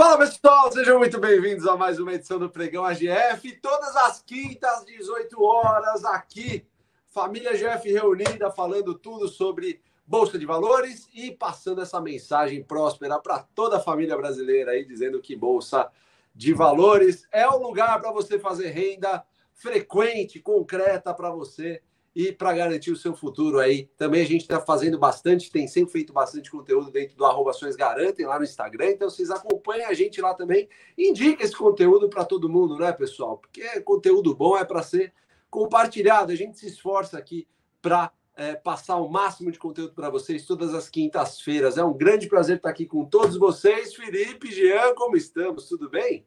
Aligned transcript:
Fala 0.00 0.16
pessoal, 0.16 0.72
sejam 0.72 0.98
muito 0.98 1.20
bem-vindos 1.20 1.66
a 1.66 1.76
mais 1.76 1.98
uma 2.00 2.14
edição 2.14 2.38
do 2.38 2.48
Pregão 2.48 2.86
AGF. 2.86 3.52
Todas 3.60 3.94
as 3.96 4.22
quintas, 4.22 4.82
18 4.86 5.44
horas, 5.44 6.06
aqui, 6.06 6.66
família 7.10 7.52
GF 7.52 7.92
reunida, 7.92 8.50
falando 8.50 8.94
tudo 8.94 9.28
sobre 9.28 9.78
Bolsa 10.06 10.38
de 10.38 10.46
Valores 10.46 11.06
e 11.12 11.30
passando 11.32 11.82
essa 11.82 12.00
mensagem 12.00 12.64
próspera 12.64 13.18
para 13.18 13.40
toda 13.54 13.76
a 13.76 13.80
família 13.80 14.16
brasileira 14.16 14.70
aí, 14.70 14.86
dizendo 14.86 15.20
que 15.20 15.36
Bolsa 15.36 15.90
de 16.34 16.54
Valores 16.54 17.28
é 17.30 17.46
o 17.46 17.58
lugar 17.58 18.00
para 18.00 18.10
você 18.10 18.38
fazer 18.38 18.70
renda 18.70 19.22
frequente, 19.52 20.40
concreta 20.40 21.12
para 21.12 21.28
você 21.28 21.82
e 22.14 22.32
para 22.32 22.52
garantir 22.52 22.90
o 22.90 22.96
seu 22.96 23.14
futuro 23.14 23.58
aí. 23.58 23.88
Também 23.96 24.22
a 24.22 24.26
gente 24.26 24.42
está 24.42 24.60
fazendo 24.60 24.98
bastante, 24.98 25.50
tem 25.50 25.68
sempre 25.68 25.92
feito 25.92 26.12
bastante 26.12 26.50
conteúdo 26.50 26.90
dentro 26.90 27.16
do 27.16 27.24
arroba 27.24 27.52
Garantem 27.76 28.26
lá 28.26 28.38
no 28.38 28.44
Instagram, 28.44 28.90
então 28.90 29.08
vocês 29.08 29.30
acompanhem 29.30 29.84
a 29.84 29.94
gente 29.94 30.20
lá 30.20 30.34
também. 30.34 30.68
Indica 30.98 31.44
esse 31.44 31.56
conteúdo 31.56 32.08
para 32.08 32.24
todo 32.24 32.48
mundo, 32.48 32.76
né, 32.76 32.92
pessoal? 32.92 33.38
Porque 33.38 33.80
conteúdo 33.80 34.34
bom 34.34 34.56
é 34.56 34.64
para 34.64 34.82
ser 34.82 35.12
compartilhado. 35.48 36.32
A 36.32 36.36
gente 36.36 36.58
se 36.58 36.66
esforça 36.66 37.16
aqui 37.16 37.46
para 37.80 38.12
é, 38.36 38.54
passar 38.54 38.96
o 38.96 39.08
máximo 39.08 39.50
de 39.50 39.58
conteúdo 39.58 39.92
para 39.94 40.10
vocês 40.10 40.46
todas 40.46 40.74
as 40.74 40.88
quintas-feiras. 40.88 41.76
É 41.78 41.84
um 41.84 41.92
grande 41.92 42.26
prazer 42.26 42.56
estar 42.56 42.70
aqui 42.70 42.86
com 42.86 43.04
todos 43.04 43.36
vocês. 43.36 43.94
Felipe, 43.94 44.50
Jean, 44.50 44.94
como 44.94 45.16
estamos? 45.16 45.68
Tudo 45.68 45.88
bem? 45.88 46.26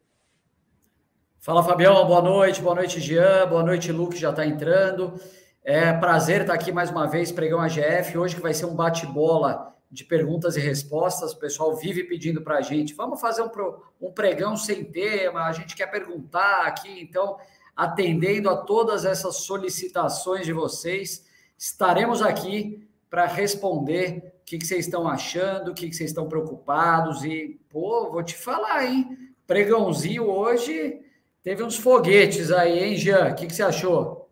Fala, 1.39 1.63
Fabião. 1.63 2.05
Boa 2.05 2.21
noite. 2.21 2.61
Boa 2.61 2.75
noite, 2.75 3.01
Jean. 3.01 3.47
Boa 3.47 3.63
noite, 3.63 3.91
Lu, 3.91 4.09
que 4.09 4.17
já 4.17 4.29
está 4.29 4.45
entrando. 4.45 5.19
É 5.65 5.93
prazer 5.93 6.41
estar 6.41 6.53
aqui 6.53 6.73
mais 6.73 6.89
uma 6.89 7.07
vez, 7.07 7.31
Pregão 7.31 7.61
AGF, 7.61 8.17
hoje 8.17 8.35
que 8.35 8.41
vai 8.41 8.53
ser 8.53 8.65
um 8.65 8.75
bate-bola 8.75 9.73
de 9.89 10.03
perguntas 10.03 10.57
e 10.57 10.59
respostas. 10.59 11.31
O 11.31 11.39
pessoal 11.39 11.73
vive 11.73 12.03
pedindo 12.03 12.41
para 12.41 12.57
a 12.57 12.61
gente, 12.61 12.93
vamos 12.93 13.21
fazer 13.21 13.43
um, 13.43 13.49
um 14.01 14.11
pregão 14.11 14.57
sem 14.57 14.83
tema, 14.83 15.45
a 15.45 15.53
gente 15.53 15.73
quer 15.73 15.87
perguntar 15.87 16.65
aqui, 16.65 17.01
então, 17.01 17.37
atendendo 17.73 18.49
a 18.49 18.57
todas 18.57 19.05
essas 19.05 19.37
solicitações 19.37 20.45
de 20.45 20.51
vocês, 20.51 21.25
estaremos 21.57 22.21
aqui 22.21 22.85
para 23.09 23.25
responder 23.25 24.33
o 24.41 24.45
que, 24.45 24.57
que, 24.57 24.67
vocês 24.67 24.85
estão 24.85 25.07
achando, 25.07 25.71
o 25.71 25.73
que, 25.73 25.87
que 25.87 25.95
vocês 25.95 26.09
estão 26.09 26.27
preocupados 26.27 27.23
e, 27.23 27.57
pô, 27.69 28.11
vou 28.11 28.21
te 28.21 28.35
falar, 28.35 28.85
hein? 28.85 29.17
Pregãozinho 29.47 30.29
hoje 30.29 30.99
teve 31.41 31.63
uns 31.63 31.77
foguetes 31.77 32.51
aí, 32.51 32.83
hein, 32.83 32.97
Jean? 32.97 33.29
O 33.29 33.35
que, 33.35 33.47
que 33.47 33.55
você 33.55 33.63
achou? 33.63 34.22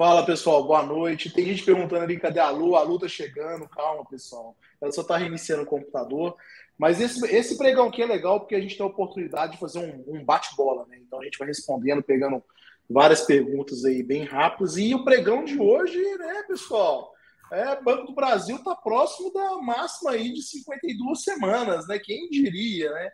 Fala 0.00 0.24
pessoal, 0.24 0.64
boa 0.64 0.82
noite. 0.82 1.28
Tem 1.30 1.44
gente 1.44 1.62
perguntando 1.62 2.04
ali 2.04 2.18
cadê 2.18 2.40
a 2.40 2.48
Lu? 2.48 2.74
A 2.74 2.82
Lu 2.82 2.98
tá 2.98 3.06
chegando, 3.06 3.68
calma 3.68 4.02
pessoal. 4.06 4.56
Ela 4.80 4.90
só 4.90 5.04
tá 5.04 5.18
reiniciando 5.18 5.64
o 5.64 5.66
computador. 5.66 6.34
Mas 6.78 7.02
esse, 7.02 7.22
esse 7.26 7.58
pregão 7.58 7.88
aqui 7.88 8.00
é 8.00 8.06
legal 8.06 8.40
porque 8.40 8.54
a 8.54 8.60
gente 8.62 8.78
tem 8.78 8.86
a 8.86 8.88
oportunidade 8.88 9.52
de 9.52 9.58
fazer 9.58 9.78
um, 9.78 10.02
um 10.16 10.24
bate-bola, 10.24 10.86
né? 10.88 10.96
Então 11.06 11.20
a 11.20 11.24
gente 11.24 11.36
vai 11.36 11.48
respondendo, 11.48 12.02
pegando 12.02 12.42
várias 12.88 13.20
perguntas 13.26 13.84
aí 13.84 14.02
bem 14.02 14.24
rápidas. 14.24 14.78
E 14.78 14.94
o 14.94 15.04
pregão 15.04 15.44
de 15.44 15.60
hoje, 15.60 16.02
né, 16.16 16.44
pessoal? 16.48 17.12
É, 17.52 17.78
Banco 17.82 18.06
do 18.06 18.14
Brasil 18.14 18.56
está 18.56 18.74
próximo 18.74 19.30
da 19.30 19.58
máxima 19.58 20.12
aí 20.12 20.32
de 20.32 20.40
52 20.40 21.22
semanas, 21.22 21.86
né? 21.86 21.98
Quem 21.98 22.26
diria, 22.30 22.90
né? 22.90 23.10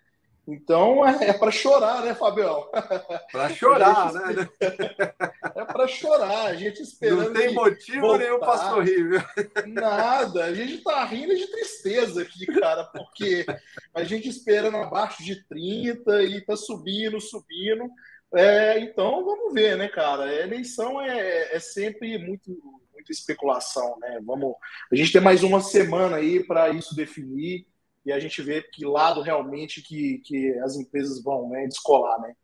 Então 0.46 1.06
é, 1.06 1.30
é 1.30 1.32
para 1.32 1.50
chorar, 1.50 2.04
né, 2.04 2.14
Fabião? 2.14 2.70
Para 3.32 3.48
chorar, 3.50 4.12
né? 4.14 4.48
É 5.56 5.64
para 5.64 5.88
chorar, 5.88 6.46
a 6.46 6.54
gente 6.54 6.80
esperando. 6.80 7.24
Não 7.24 7.32
tem 7.32 7.52
motivo 7.52 8.16
nenhum 8.16 8.38
para 8.38 8.58
sorrir, 8.58 9.08
viu? 9.08 9.20
Nada, 9.66 10.44
a 10.44 10.54
gente 10.54 10.78
tá 10.84 11.04
rindo 11.04 11.34
de 11.34 11.48
tristeza 11.48 12.22
aqui, 12.22 12.46
cara, 12.46 12.84
porque 12.84 13.44
a 13.92 14.04
gente 14.04 14.28
esperando 14.28 14.76
abaixo 14.76 15.24
de 15.24 15.44
30 15.48 16.22
e 16.22 16.40
tá 16.42 16.56
subindo, 16.56 17.20
subindo. 17.20 17.90
É, 18.32 18.78
então 18.78 19.24
vamos 19.24 19.52
ver, 19.52 19.76
né, 19.76 19.88
cara? 19.88 20.24
A 20.24 20.42
eleição 20.42 21.00
é, 21.00 21.56
é 21.56 21.58
sempre 21.58 22.18
muito, 22.18 22.50
muito 22.92 23.10
especulação, 23.10 23.98
né? 23.98 24.20
Vamos, 24.24 24.54
a 24.92 24.94
gente 24.94 25.12
tem 25.12 25.20
mais 25.20 25.42
uma 25.42 25.60
semana 25.60 26.16
aí 26.16 26.44
para 26.44 26.70
isso 26.70 26.94
definir 26.94 27.66
e 28.06 28.12
a 28.12 28.20
gente 28.20 28.40
vê 28.40 28.62
que 28.62 28.86
lado 28.86 29.20
realmente 29.20 29.82
que, 29.82 30.18
que 30.18 30.56
as 30.60 30.76
empresas 30.76 31.20
vão 31.20 31.48
né, 31.48 31.66
descolar, 31.66 32.20
né? 32.20 32.36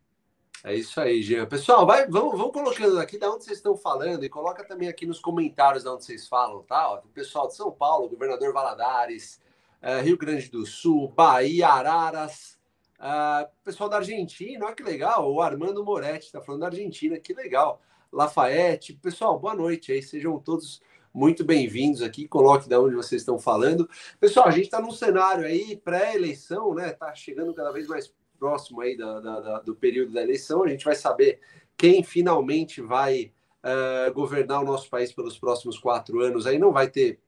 É 0.65 0.75
isso 0.75 1.01
aí, 1.01 1.23
Jean. 1.23 1.47
Pessoal, 1.47 1.87
vai, 1.87 2.07
vamos, 2.09 2.37
vamos 2.37 2.53
colocando 2.53 2.99
aqui 2.99 3.17
de 3.17 3.27
onde 3.27 3.45
vocês 3.45 3.59
estão 3.59 3.77
falando 3.77 4.25
e 4.25 4.29
coloca 4.29 4.65
também 4.65 4.89
aqui 4.89 5.07
nos 5.07 5.21
comentários 5.21 5.85
de 5.85 5.89
onde 5.89 6.05
vocês 6.05 6.27
falam, 6.27 6.65
tá? 6.65 6.93
Ó, 6.93 6.97
pessoal 7.15 7.47
de 7.47 7.55
São 7.55 7.71
Paulo, 7.71 8.09
governador 8.09 8.53
Valadares, 8.53 9.41
uh, 9.81 10.03
Rio 10.03 10.19
Grande 10.19 10.51
do 10.51 10.67
Sul, 10.67 11.09
Bahia, 11.09 11.69
Araras, 11.69 12.59
uh, 12.99 13.49
pessoal 13.65 13.89
da 13.89 13.99
Argentina, 13.99 14.67
olha 14.67 14.75
que 14.75 14.83
legal, 14.83 15.33
o 15.33 15.41
Armando 15.41 15.85
Moretti 15.85 16.27
está 16.27 16.41
falando 16.41 16.63
da 16.63 16.67
Argentina, 16.69 17.19
que 17.21 17.35
legal. 17.35 17.81
Lafayette, 18.13 18.95
pessoal, 18.95 19.39
boa 19.39 19.55
noite 19.55 19.93
aí, 19.93 20.03
sejam 20.03 20.39
todos 20.39 20.81
muito 21.13 21.45
bem-vindos 21.45 22.03
aqui. 22.03 22.27
Coloque 22.27 22.69
de 22.69 22.77
onde 22.77 22.95
vocês 22.95 23.23
estão 23.23 23.39
falando. 23.39 23.89
Pessoal, 24.19 24.49
a 24.49 24.51
gente 24.51 24.65
está 24.65 24.81
num 24.81 24.91
cenário 24.91 25.45
aí 25.45 25.77
pré-eleição, 25.77 26.75
né? 26.75 26.91
Está 26.91 27.15
chegando 27.15 27.53
cada 27.53 27.71
vez 27.71 27.87
mais 27.87 28.13
próximo 28.39 28.81
aí 28.81 28.97
da, 28.97 29.21
da, 29.21 29.41
da, 29.41 29.61
do 29.61 29.75
período 29.75 30.13
da 30.13 30.23
eleição. 30.23 30.63
A 30.63 30.69
gente 30.69 30.85
vai 30.85 30.95
saber 30.95 31.41
quem 31.77 32.03
finalmente 32.03 32.81
vai 32.81 33.33
uh, 33.63 34.13
governar 34.13 34.63
o 34.63 34.65
nosso 34.65 34.89
país 34.89 35.13
pelos 35.13 35.39
próximos 35.39 35.79
quatro 35.79 36.21
anos. 36.21 36.47
Aí 36.47 36.59
não 36.59 36.73
vai 36.73 36.89
ter 36.89 37.21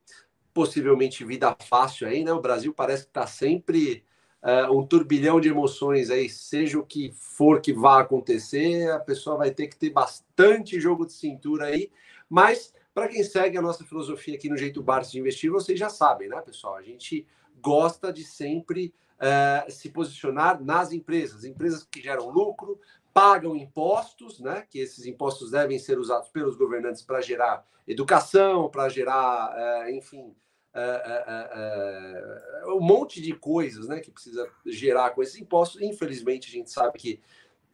possivelmente 0.52 1.24
vida 1.24 1.54
fácil 1.68 2.08
aí, 2.08 2.24
né? 2.24 2.32
O 2.32 2.40
Brasil 2.40 2.72
parece 2.72 3.04
que 3.04 3.10
está 3.10 3.26
sempre 3.26 4.04
uh, 4.42 4.72
um 4.72 4.86
turbilhão 4.86 5.40
de 5.40 5.48
emoções 5.48 6.10
aí, 6.10 6.28
seja 6.28 6.78
o 6.78 6.86
que 6.86 7.12
for 7.12 7.60
que 7.60 7.72
vá 7.72 8.00
acontecer, 8.00 8.90
a 8.90 9.00
pessoa 9.00 9.36
vai 9.36 9.50
ter 9.50 9.66
que 9.66 9.76
ter 9.76 9.90
bastante 9.90 10.80
jogo 10.80 11.06
de 11.06 11.12
cintura 11.12 11.66
aí, 11.66 11.90
mas 12.28 12.72
para 12.94 13.08
quem 13.08 13.24
segue 13.24 13.58
a 13.58 13.62
nossa 13.62 13.84
filosofia 13.84 14.36
aqui 14.36 14.48
no 14.48 14.56
Jeito 14.56 14.80
Barça 14.80 15.10
de 15.10 15.18
Investir, 15.18 15.50
vocês 15.50 15.78
já 15.78 15.90
sabem, 15.90 16.28
né, 16.28 16.40
pessoal? 16.40 16.76
A 16.76 16.82
gente 16.82 17.26
gosta 17.60 18.12
de 18.12 18.22
sempre 18.22 18.94
uh, 19.18 19.70
se 19.70 19.90
posicionar 19.90 20.62
nas 20.62 20.92
empresas, 20.92 21.44
empresas 21.44 21.84
que 21.84 22.00
geram 22.00 22.30
lucro, 22.30 22.78
pagam 23.12 23.56
impostos, 23.56 24.38
né? 24.38 24.64
Que 24.70 24.78
esses 24.78 25.06
impostos 25.06 25.50
devem 25.50 25.78
ser 25.78 25.98
usados 25.98 26.28
pelos 26.28 26.56
governantes 26.56 27.02
para 27.02 27.20
gerar 27.20 27.66
educação, 27.86 28.70
para 28.70 28.88
gerar, 28.88 29.52
uh, 29.52 29.90
enfim, 29.90 30.34
uh, 30.74 32.76
um 32.76 32.80
monte 32.80 33.20
de 33.20 33.34
coisas, 33.34 33.88
né? 33.88 33.98
Que 33.98 34.10
precisa 34.10 34.48
gerar 34.64 35.10
com 35.10 35.22
esses 35.22 35.40
impostos. 35.40 35.82
Infelizmente, 35.82 36.48
a 36.48 36.52
gente 36.52 36.70
sabe 36.70 36.96
que 36.96 37.20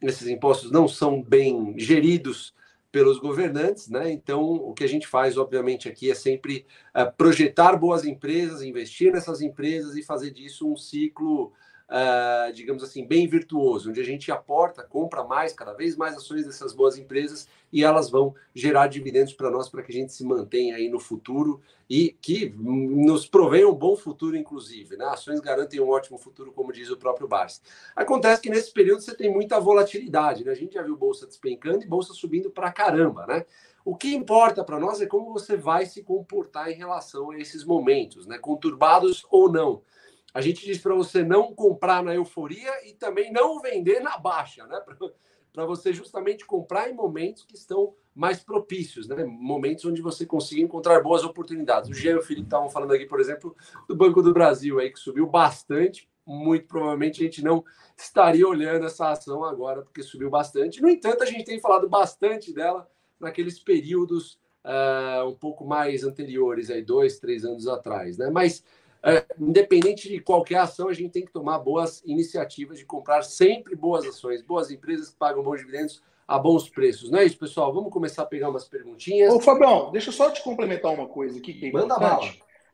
esses 0.01 0.27
impostos 0.27 0.71
não 0.71 0.87
são 0.87 1.21
bem 1.21 1.77
geridos 1.77 2.55
pelos 2.91 3.19
governantes, 3.19 3.87
né? 3.87 4.11
Então, 4.11 4.41
o 4.41 4.73
que 4.73 4.83
a 4.83 4.87
gente 4.87 5.07
faz, 5.07 5.37
obviamente, 5.37 5.87
aqui 5.87 6.11
é 6.11 6.15
sempre 6.15 6.65
uh, 6.95 7.11
projetar 7.15 7.75
boas 7.77 8.03
empresas, 8.03 8.61
investir 8.61 9.13
nessas 9.13 9.41
empresas 9.41 9.95
e 9.95 10.03
fazer 10.03 10.31
disso 10.31 10.69
um 10.69 10.75
ciclo 10.75 11.53
uh, 11.91 12.51
digamos 12.53 12.83
assim, 12.83 13.05
bem 13.05 13.27
virtuoso, 13.27 13.89
onde 13.89 13.99
a 13.99 14.03
gente 14.03 14.31
aporta, 14.31 14.83
compra 14.83 15.23
mais, 15.23 15.53
cada 15.53 15.73
vez 15.73 15.95
mais 15.95 16.15
ações 16.15 16.45
dessas 16.45 16.73
boas 16.73 16.97
empresas 16.97 17.47
e 17.71 17.83
elas 17.83 18.09
vão 18.09 18.35
gerar 18.53 18.87
dividendos 18.87 19.33
para 19.33 19.49
nós, 19.49 19.69
para 19.69 19.81
que 19.81 19.91
a 19.91 19.95
gente 19.95 20.11
se 20.13 20.23
mantenha 20.25 20.75
aí 20.75 20.89
no 20.89 20.99
futuro 20.99 21.61
e 21.89 22.15
que 22.21 22.49
nos 22.57 23.27
provém 23.27 23.65
um 23.65 23.73
bom 23.73 23.95
futuro, 23.95 24.35
inclusive. 24.35 24.97
Né? 24.97 25.05
Ações 25.05 25.39
garantem 25.39 25.79
um 25.79 25.89
ótimo 25.89 26.17
futuro, 26.17 26.51
como 26.51 26.71
diz 26.71 26.89
o 26.89 26.97
próprio 26.97 27.27
Barça. 27.27 27.61
Acontece 27.95 28.41
que 28.41 28.49
nesse 28.49 28.71
período 28.71 29.01
você 29.01 29.15
tem 29.15 29.31
muita 29.31 29.59
volatilidade, 29.59 30.43
né? 30.43 30.51
A 30.51 30.55
gente 30.55 30.73
já 30.73 30.81
viu 30.81 30.95
bolsa 30.95 31.27
despencando 31.27 31.83
e 31.83 31.87
bolsa 31.87 32.13
subindo 32.13 32.49
para 32.49 32.71
caramba, 32.71 33.25
né? 33.27 33.45
O 33.83 33.95
que 33.95 34.13
importa 34.13 34.63
para 34.63 34.79
nós 34.79 35.01
é 35.01 35.05
como 35.05 35.33
você 35.33 35.57
vai 35.57 35.85
se 35.85 36.03
comportar 36.03 36.69
em 36.69 36.75
relação 36.75 37.31
a 37.31 37.39
esses 37.39 37.63
momentos, 37.63 38.27
né? 38.27 38.37
Conturbados 38.37 39.25
ou 39.29 39.51
não. 39.51 39.81
A 40.33 40.39
gente 40.39 40.65
diz 40.65 40.77
para 40.77 40.95
você 40.95 41.23
não 41.23 41.53
comprar 41.53 42.01
na 42.01 42.15
euforia 42.15 42.71
e 42.87 42.93
também 42.93 43.33
não 43.33 43.59
vender 43.59 43.99
na 43.99 44.17
baixa, 44.17 44.65
né? 44.65 44.81
Para 45.53 45.65
você 45.65 45.91
justamente 45.91 46.45
comprar 46.45 46.89
em 46.89 46.93
momentos 46.93 47.43
que 47.43 47.55
estão 47.55 47.93
mais 48.13 48.43
propícios, 48.43 49.07
né? 49.07 49.23
Momentos 49.23 49.85
onde 49.85 50.01
você 50.01 50.25
consiga 50.25 50.61
encontrar 50.61 51.01
boas 51.01 51.23
oportunidades. 51.23 51.89
O 51.89 51.93
Jean 51.93 52.13
e 52.13 52.19
o 52.19 52.21
Felipe 52.21 52.47
estavam 52.47 52.69
falando 52.69 52.93
aqui, 52.93 53.05
por 53.05 53.19
exemplo, 53.19 53.55
do 53.87 53.95
Banco 53.95 54.21
do 54.21 54.33
Brasil 54.33 54.79
aí 54.79 54.89
que 54.89 54.99
subiu 54.99 55.27
bastante. 55.27 56.09
Muito 56.25 56.67
provavelmente 56.67 57.21
a 57.21 57.25
gente 57.25 57.43
não 57.43 57.63
estaria 57.97 58.47
olhando 58.47 58.85
essa 58.85 59.11
ação 59.11 59.43
agora 59.43 59.81
porque 59.81 60.03
subiu 60.03 60.29
bastante. 60.29 60.81
No 60.81 60.89
entanto, 60.89 61.23
a 61.23 61.25
gente 61.25 61.45
tem 61.45 61.59
falado 61.59 61.89
bastante 61.89 62.53
dela 62.53 62.89
naqueles 63.19 63.59
períodos 63.59 64.39
uh, 64.65 65.27
um 65.27 65.35
pouco 65.35 65.65
mais 65.65 66.03
anteriores, 66.03 66.69
aí 66.69 66.81
dois, 66.81 67.19
três 67.19 67.43
anos 67.45 67.67
atrás, 67.67 68.17
né? 68.17 68.29
Mas 68.29 68.63
é, 69.03 69.25
independente 69.39 70.07
de 70.07 70.19
qualquer 70.19 70.57
ação, 70.57 70.87
a 70.87 70.93
gente 70.93 71.11
tem 71.11 71.25
que 71.25 71.31
tomar 71.31 71.59
boas 71.59 72.03
iniciativas 72.05 72.77
de 72.77 72.85
comprar 72.85 73.23
sempre 73.23 73.75
boas 73.75 74.05
ações, 74.05 74.41
boas 74.41 74.69
empresas 74.69 75.09
que 75.09 75.15
pagam 75.15 75.43
bons 75.43 75.59
dividendos 75.59 76.03
a 76.27 76.37
bons 76.37 76.69
preços. 76.69 77.09
Não 77.09 77.19
é 77.19 77.25
isso, 77.25 77.37
pessoal? 77.37 77.73
Vamos 77.73 77.91
começar 77.91 78.23
a 78.23 78.25
pegar 78.25 78.49
umas 78.49 78.67
perguntinhas. 78.67 79.33
Ô, 79.33 79.39
Fabião, 79.39 79.91
deixa 79.91 80.09
eu 80.09 80.13
só 80.13 80.29
te 80.29 80.43
complementar 80.43 80.93
uma 80.93 81.07
coisa 81.07 81.39
aqui 81.39 81.53
que 81.53 81.67
é 81.67 81.71
Manda 81.71 81.97
bala. 81.97 82.31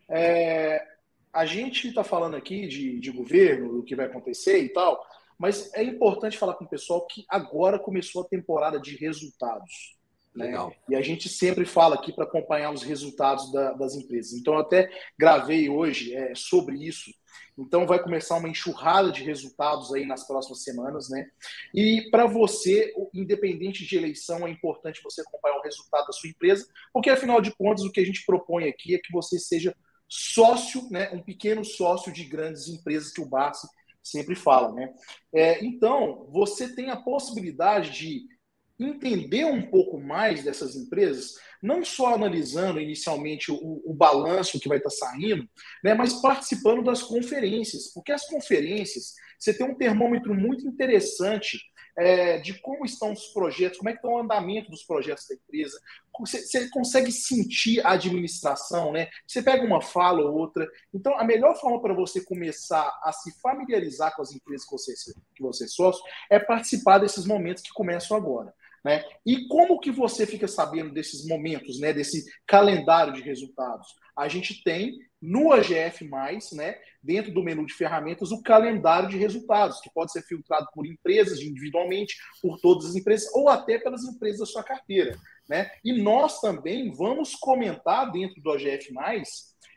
É, 0.09 0.85
a 1.33 1.45
gente 1.45 1.87
está 1.87 2.03
falando 2.03 2.35
aqui 2.35 2.67
de, 2.67 2.99
de 2.99 3.11
governo, 3.11 3.77
do 3.77 3.83
que 3.83 3.95
vai 3.95 4.05
acontecer 4.05 4.59
e 4.59 4.69
tal, 4.69 5.03
mas 5.39 5.73
é 5.73 5.83
importante 5.83 6.37
falar 6.37 6.55
com 6.55 6.65
o 6.65 6.69
pessoal 6.69 7.05
que 7.07 7.25
agora 7.29 7.79
começou 7.79 8.21
a 8.21 8.27
temporada 8.27 8.79
de 8.79 8.95
resultados. 8.95 9.96
Né? 10.37 10.45
Legal. 10.45 10.73
E 10.87 10.95
a 10.95 11.01
gente 11.01 11.27
sempre 11.27 11.65
fala 11.65 11.95
aqui 11.95 12.13
para 12.13 12.23
acompanhar 12.23 12.71
os 12.71 12.83
resultados 12.83 13.51
da, 13.51 13.73
das 13.73 13.95
empresas. 13.95 14.33
Então, 14.33 14.53
eu 14.53 14.59
até 14.59 14.89
gravei 15.19 15.67
hoje 15.67 16.13
é, 16.13 16.33
sobre 16.35 16.77
isso. 16.77 17.11
Então, 17.57 17.87
vai 17.87 18.01
começar 18.01 18.37
uma 18.37 18.47
enxurrada 18.47 19.11
de 19.11 19.23
resultados 19.23 19.91
aí 19.91 20.05
nas 20.05 20.27
próximas 20.27 20.63
semanas, 20.63 21.09
né? 21.09 21.27
E 21.73 22.07
para 22.11 22.27
você, 22.27 22.93
independente 23.11 23.83
de 23.83 23.97
eleição, 23.97 24.45
é 24.45 24.51
importante 24.51 25.01
você 25.03 25.21
acompanhar 25.21 25.57
o 25.57 25.63
resultado 25.63 26.05
da 26.05 26.13
sua 26.13 26.29
empresa, 26.29 26.67
porque 26.93 27.09
afinal 27.09 27.41
de 27.41 27.51
contas, 27.55 27.83
o 27.83 27.91
que 27.91 27.99
a 27.99 28.05
gente 28.05 28.23
propõe 28.25 28.65
aqui 28.65 28.93
é 28.93 28.99
que 28.99 29.11
você 29.11 29.39
seja 29.39 29.75
sócio, 30.07 30.87
né? 30.91 31.09
Um 31.11 31.21
pequeno 31.23 31.65
sócio 31.65 32.13
de 32.13 32.23
grandes 32.25 32.67
empresas 32.67 33.11
que 33.11 33.21
o 33.21 33.27
Barça 33.27 33.67
sempre 34.03 34.35
fala, 34.35 34.71
né? 34.71 34.93
É, 35.33 35.65
então, 35.65 36.27
você 36.29 36.73
tem 36.75 36.91
a 36.91 36.95
possibilidade 36.95 37.89
de 37.89 38.36
entender 38.79 39.45
um 39.45 39.61
pouco 39.61 39.99
mais 39.99 40.43
dessas 40.43 40.75
empresas, 40.75 41.35
não 41.61 41.83
só 41.83 42.13
analisando 42.13 42.79
inicialmente 42.79 43.51
o, 43.51 43.81
o 43.85 43.93
balanço 43.93 44.59
que 44.59 44.69
vai 44.69 44.77
estar 44.77 44.91
saindo, 44.91 45.47
né, 45.83 45.93
mas 45.93 46.13
participando 46.21 46.83
das 46.83 47.01
conferências, 47.01 47.91
porque 47.93 48.11
as 48.11 48.27
conferências 48.27 49.15
você 49.37 49.53
tem 49.53 49.67
um 49.67 49.75
termômetro 49.75 50.33
muito 50.33 50.67
interessante 50.67 51.59
é, 51.97 52.37
de 52.37 52.53
como 52.61 52.85
estão 52.85 53.11
os 53.11 53.27
projetos, 53.27 53.79
como 53.79 53.89
é 53.89 53.93
que 53.93 53.97
está 53.97 54.07
o 54.07 54.19
andamento 54.19 54.69
dos 54.69 54.83
projetos 54.83 55.27
da 55.27 55.35
empresa. 55.35 55.79
Você, 56.19 56.41
você, 56.41 56.69
consegue 56.69 57.11
sentir 57.11 57.83
a 57.85 57.91
administração, 57.91 58.91
né? 58.91 59.09
Você 59.25 59.41
pega 59.41 59.65
uma 59.65 59.81
fala 59.81 60.21
ou 60.21 60.35
outra. 60.35 60.67
Então, 60.93 61.17
a 61.19 61.23
melhor 61.23 61.59
forma 61.59 61.81
para 61.81 61.93
você 61.93 62.23
começar 62.23 62.87
a 63.03 63.11
se 63.11 63.39
familiarizar 63.41 64.15
com 64.15 64.21
as 64.21 64.31
empresas 64.31 64.65
que 64.65 64.71
você, 64.71 64.93
que 65.35 65.41
você 65.41 65.65
é 65.65 65.67
sócio 65.67 66.03
é 66.29 66.39
participar 66.39 66.99
desses 66.99 67.25
momentos 67.25 67.63
que 67.63 67.73
começam 67.73 68.15
agora. 68.15 68.53
Né? 68.87 69.03
E 69.25 69.49
como 69.49 69.81
que 69.81 69.91
você 69.91 70.25
fica 70.25 70.47
sabendo 70.47 70.93
desses 70.93 71.27
momentos, 71.27 71.77
né, 71.77 71.91
desse 71.91 72.23
calendário 72.47 73.11
de 73.11 73.19
resultados? 73.19 73.85
A 74.15 74.29
gente 74.29 74.63
tem 74.63 74.97
no 75.21 75.51
AGF+, 75.51 76.09
né, 76.53 76.79
dentro 77.03 77.33
do 77.33 77.43
menu 77.43 77.65
de 77.65 77.73
ferramentas, 77.73 78.31
o 78.31 78.41
calendário 78.41 79.09
de 79.09 79.17
resultados, 79.17 79.81
que 79.81 79.89
pode 79.93 80.13
ser 80.13 80.21
filtrado 80.21 80.67
por 80.73 80.85
empresas 80.85 81.41
individualmente, 81.41 82.15
por 82.41 82.61
todas 82.61 82.85
as 82.85 82.95
empresas, 82.95 83.29
ou 83.35 83.49
até 83.49 83.77
pelas 83.77 84.05
empresas 84.05 84.39
da 84.39 84.45
sua 84.45 84.63
carteira. 84.63 85.17
Né? 85.49 85.69
E 85.83 86.01
nós 86.01 86.39
também 86.39 86.89
vamos 86.89 87.35
comentar 87.35 88.09
dentro 88.09 88.41
do 88.41 88.51
AGF+, 88.53 88.93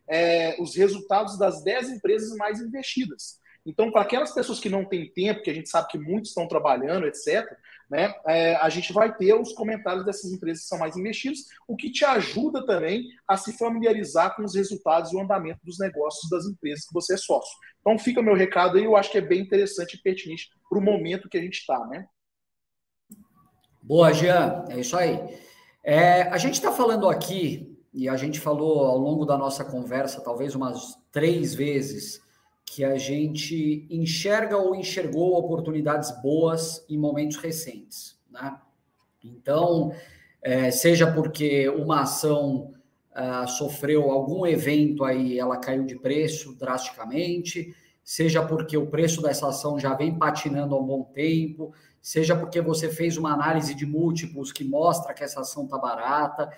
é, 0.08 0.54
os 0.62 0.76
resultados 0.76 1.36
das 1.36 1.64
10 1.64 1.94
empresas 1.94 2.36
mais 2.36 2.60
investidas. 2.60 3.40
Então, 3.66 3.90
para 3.90 4.02
aquelas 4.02 4.32
pessoas 4.32 4.60
que 4.60 4.70
não 4.70 4.84
têm 4.84 5.12
tempo, 5.12 5.42
que 5.42 5.50
a 5.50 5.54
gente 5.54 5.68
sabe 5.68 5.88
que 5.88 5.98
muitos 5.98 6.30
estão 6.30 6.46
trabalhando, 6.46 7.06
etc., 7.06 7.44
né, 7.90 8.14
é, 8.28 8.54
a 8.56 8.68
gente 8.68 8.92
vai 8.92 9.14
ter 9.14 9.34
os 9.34 9.52
comentários 9.52 10.04
dessas 10.04 10.30
empresas 10.32 10.62
que 10.62 10.68
são 10.68 10.78
mais 10.78 10.96
investidas, 10.96 11.40
o 11.66 11.76
que 11.76 11.90
te 11.90 12.04
ajuda 12.04 12.64
também 12.64 13.04
a 13.26 13.36
se 13.36 13.52
familiarizar 13.58 14.36
com 14.36 14.44
os 14.44 14.54
resultados 14.54 15.12
e 15.12 15.16
o 15.16 15.20
andamento 15.20 15.60
dos 15.64 15.78
negócios 15.78 16.30
das 16.30 16.46
empresas 16.46 16.86
que 16.86 16.94
você 16.94 17.14
é 17.14 17.16
sócio. 17.16 17.52
Então, 17.80 17.98
fica 17.98 18.22
meu 18.22 18.34
recado 18.34 18.78
aí, 18.78 18.84
eu 18.84 18.96
acho 18.96 19.10
que 19.10 19.18
é 19.18 19.22
bem 19.22 19.40
interessante 19.40 19.94
e 19.94 20.02
pertinente 20.02 20.48
para 20.68 20.78
o 20.78 20.82
momento 20.82 21.28
que 21.28 21.36
a 21.36 21.42
gente 21.42 21.58
está, 21.58 21.84
né? 21.86 22.06
Boa, 23.82 24.12
Jean, 24.12 24.64
é 24.68 24.78
isso 24.78 24.96
aí. 24.96 25.38
É, 25.82 26.22
a 26.22 26.38
gente 26.38 26.54
está 26.54 26.70
falando 26.70 27.08
aqui, 27.08 27.76
e 27.92 28.08
a 28.08 28.16
gente 28.16 28.38
falou 28.38 28.84
ao 28.84 28.96
longo 28.96 29.24
da 29.24 29.36
nossa 29.36 29.64
conversa, 29.64 30.20
talvez 30.20 30.54
umas 30.54 30.96
três 31.10 31.54
vezes, 31.54 32.20
que 32.72 32.84
a 32.84 32.96
gente 32.96 33.84
enxerga 33.90 34.56
ou 34.56 34.76
enxergou 34.76 35.36
oportunidades 35.36 36.12
boas 36.22 36.86
em 36.88 36.96
momentos 36.96 37.36
recentes. 37.36 38.16
Né? 38.30 38.56
Então, 39.24 39.92
é, 40.40 40.70
seja 40.70 41.10
porque 41.10 41.68
uma 41.68 42.02
ação 42.02 42.72
uh, 43.10 43.48
sofreu 43.48 44.12
algum 44.12 44.46
evento 44.46 45.02
aí, 45.02 45.36
ela 45.36 45.56
caiu 45.56 45.84
de 45.84 45.98
preço 45.98 46.56
drasticamente, 46.56 47.74
seja 48.04 48.46
porque 48.46 48.76
o 48.76 48.86
preço 48.86 49.20
dessa 49.20 49.48
ação 49.48 49.76
já 49.76 49.92
vem 49.94 50.16
patinando 50.16 50.76
há 50.76 50.78
um 50.78 50.86
bom 50.86 51.02
tempo, 51.02 51.74
seja 52.00 52.36
porque 52.36 52.60
você 52.60 52.88
fez 52.88 53.16
uma 53.16 53.32
análise 53.32 53.74
de 53.74 53.84
múltiplos 53.84 54.52
que 54.52 54.62
mostra 54.62 55.12
que 55.12 55.24
essa 55.24 55.40
ação 55.40 55.64
está 55.64 55.76
barata. 55.76 56.48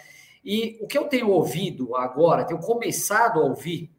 E 0.44 0.78
o 0.82 0.86
que 0.86 0.98
eu 0.98 1.04
tenho 1.04 1.30
ouvido 1.30 1.96
agora, 1.96 2.44
tenho 2.44 2.60
começado 2.60 3.40
a 3.40 3.44
ouvir, 3.44 3.90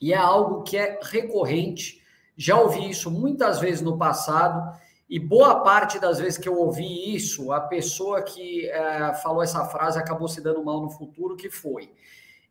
e 0.00 0.12
é 0.12 0.16
algo 0.16 0.62
que 0.62 0.76
é 0.76 0.98
recorrente. 1.02 2.02
Já 2.36 2.58
ouvi 2.58 2.88
isso 2.88 3.10
muitas 3.10 3.58
vezes 3.58 3.80
no 3.80 3.98
passado, 3.98 4.78
e 5.08 5.18
boa 5.18 5.60
parte 5.60 5.98
das 5.98 6.18
vezes 6.18 6.38
que 6.38 6.48
eu 6.48 6.58
ouvi 6.58 7.14
isso, 7.14 7.50
a 7.50 7.60
pessoa 7.60 8.22
que 8.22 8.68
é, 8.68 9.14
falou 9.14 9.42
essa 9.42 9.64
frase 9.64 9.98
acabou 9.98 10.28
se 10.28 10.40
dando 10.40 10.62
mal 10.62 10.82
no 10.82 10.90
futuro, 10.90 11.36
que 11.36 11.50
foi: 11.50 11.90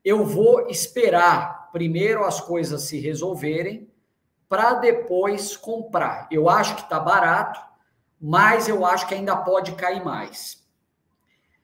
eu 0.04 0.26
vou 0.26 0.68
esperar 0.68 1.70
primeiro 1.72 2.26
as 2.26 2.42
coisas 2.42 2.84
se 2.84 3.00
resolverem 3.00 3.92
para 4.50 4.74
depois 4.76 5.56
comprar. 5.56 6.28
Eu 6.32 6.50
acho 6.50 6.76
que 6.76 6.82
está 6.82 7.00
barato, 7.00 7.60
mas 8.20 8.68
eu 8.68 8.86
acho 8.86 9.08
que 9.08 9.14
ainda 9.14 9.36
pode 9.36 9.74
cair 9.74 10.04
mais. 10.04 10.66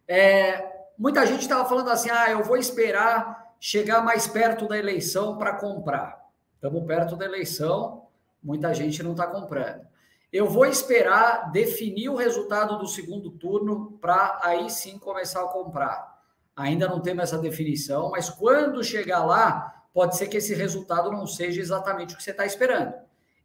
É, 0.08 0.86
muita 0.98 1.26
gente 1.26 1.42
estava 1.42 1.68
falando 1.68 1.90
assim: 1.90 2.10
ah, 2.10 2.30
eu 2.30 2.44
vou 2.44 2.58
esperar 2.58 3.43
chegar 3.66 4.02
mais 4.02 4.28
perto 4.28 4.68
da 4.68 4.78
eleição 4.78 5.38
para 5.38 5.54
comprar. 5.54 6.22
Estamos 6.56 6.86
perto 6.86 7.16
da 7.16 7.24
eleição, 7.24 8.08
muita 8.44 8.74
gente 8.74 9.02
não 9.02 9.12
está 9.12 9.26
comprando. 9.26 9.88
Eu 10.34 10.50
vou 10.50 10.66
esperar 10.66 11.50
definir 11.50 12.10
o 12.10 12.18
resultado 12.18 12.78
do 12.78 12.86
segundo 12.86 13.32
turno 13.32 13.98
para 14.02 14.38
aí 14.44 14.70
sim 14.70 15.00
começar 15.00 15.42
a 15.42 15.48
comprar. 15.48 16.22
Ainda 16.54 16.90
não 16.90 17.00
temos 17.00 17.24
essa 17.24 17.38
definição, 17.38 18.12
mas 18.12 18.30
quando 18.30 18.84
chegar 18.84 19.24
lá, 19.24 19.86
pode 19.94 20.18
ser 20.18 20.28
que 20.28 20.36
esse 20.36 20.54
resultado 20.54 21.10
não 21.10 21.26
seja 21.26 21.62
exatamente 21.62 22.16
o 22.16 22.18
que 22.18 22.24
você 22.24 22.32
está 22.32 22.46
esperando. 22.46 22.94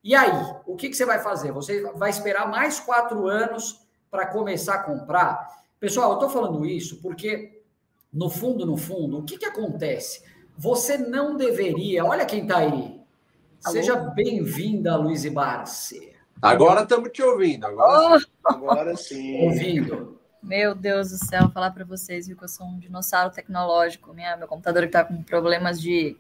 E 0.02 0.16
aí, 0.16 0.32
o 0.66 0.74
que, 0.74 0.88
que 0.88 0.96
você 0.96 1.06
vai 1.06 1.20
fazer? 1.20 1.52
Você 1.52 1.92
vai 1.92 2.10
esperar 2.10 2.50
mais 2.50 2.80
quatro 2.80 3.28
anos 3.28 3.86
para 4.10 4.26
começar 4.26 4.74
a 4.74 4.82
comprar? 4.82 5.62
Pessoal, 5.78 6.10
eu 6.10 6.14
estou 6.14 6.28
falando 6.28 6.66
isso 6.66 7.00
porque 7.00 7.57
no 8.18 8.28
fundo, 8.28 8.66
no 8.66 8.76
fundo, 8.76 9.18
o 9.18 9.22
que, 9.22 9.38
que 9.38 9.44
acontece? 9.44 10.24
Você 10.56 10.98
não 10.98 11.36
deveria. 11.36 12.04
Olha 12.04 12.26
quem 12.26 12.42
está 12.42 12.58
aí. 12.58 13.00
Alô? 13.64 13.72
Seja 13.72 13.94
bem-vinda, 13.94 14.96
Luiz 14.96 15.24
Barce. 15.32 16.12
Agora 16.42 16.82
estamos 16.82 17.10
te 17.12 17.22
ouvindo. 17.22 17.64
Agora, 17.64 18.16
oh. 18.16 18.18
sim. 18.18 18.26
agora 18.44 18.96
sim. 18.96 19.44
Ouvindo. 19.46 20.18
Meu 20.42 20.74
Deus 20.74 21.10
do 21.10 21.16
céu, 21.16 21.48
falar 21.50 21.70
para 21.70 21.84
vocês 21.84 22.26
viu, 22.26 22.36
que 22.36 22.42
eu 22.42 22.48
sou 22.48 22.66
um 22.66 22.80
dinossauro 22.80 23.32
tecnológico. 23.32 24.12
Minha, 24.12 24.36
meu 24.36 24.48
computador 24.48 24.82
está 24.82 25.04
com 25.04 25.22
problemas 25.22 25.80
de 25.80 26.16